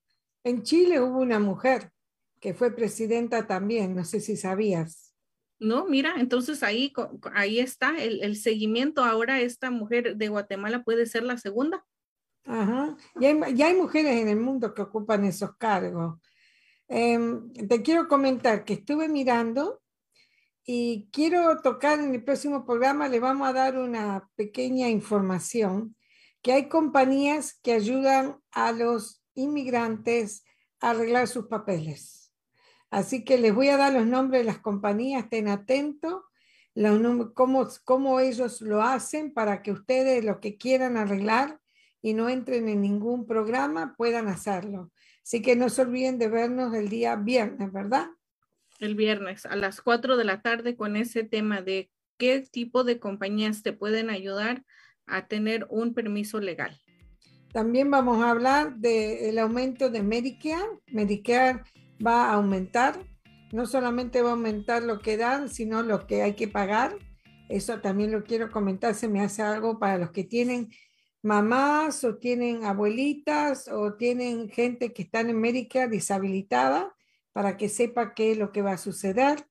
[0.43, 1.91] En Chile hubo una mujer
[2.39, 5.08] que fue presidenta también, no sé si sabías.
[5.59, 6.93] No, mira, entonces ahí,
[7.33, 9.03] ahí está el, el seguimiento.
[9.03, 11.85] Ahora esta mujer de Guatemala puede ser la segunda.
[12.45, 12.97] Ajá.
[13.19, 16.19] Ya hay, hay mujeres en el mundo que ocupan esos cargos.
[16.87, 19.79] Em, te quiero comentar que estuve mirando
[20.65, 25.95] y quiero tocar en el próximo programa, le vamos a dar una pequeña información,
[26.41, 30.43] que hay compañías que ayudan a los inmigrantes
[30.79, 32.18] a arreglar sus papeles.
[32.91, 36.23] Así que les voy a dar los nombres de las compañías, estén atentos,
[36.73, 41.59] los cómo, cómo ellos lo hacen para que ustedes lo que quieran arreglar
[42.01, 44.91] y no entren en ningún programa puedan hacerlo.
[45.23, 48.07] Así que no se olviden de vernos el día viernes, ¿verdad?
[48.79, 52.99] El viernes a las 4 de la tarde con ese tema de qué tipo de
[52.99, 54.63] compañías te pueden ayudar
[55.05, 56.79] a tener un permiso legal.
[57.51, 60.79] También vamos a hablar del aumento de Medicare.
[60.87, 61.63] Medicare
[62.05, 62.99] va a aumentar.
[63.51, 66.95] No solamente va a aumentar lo que dan, sino lo que hay que pagar.
[67.49, 68.93] Eso también lo quiero comentar.
[68.95, 70.69] Se me hace algo para los que tienen
[71.21, 76.95] mamás o tienen abuelitas o tienen gente que está en Medicare deshabilitada
[77.33, 79.45] para que sepa qué es lo que va a suceder.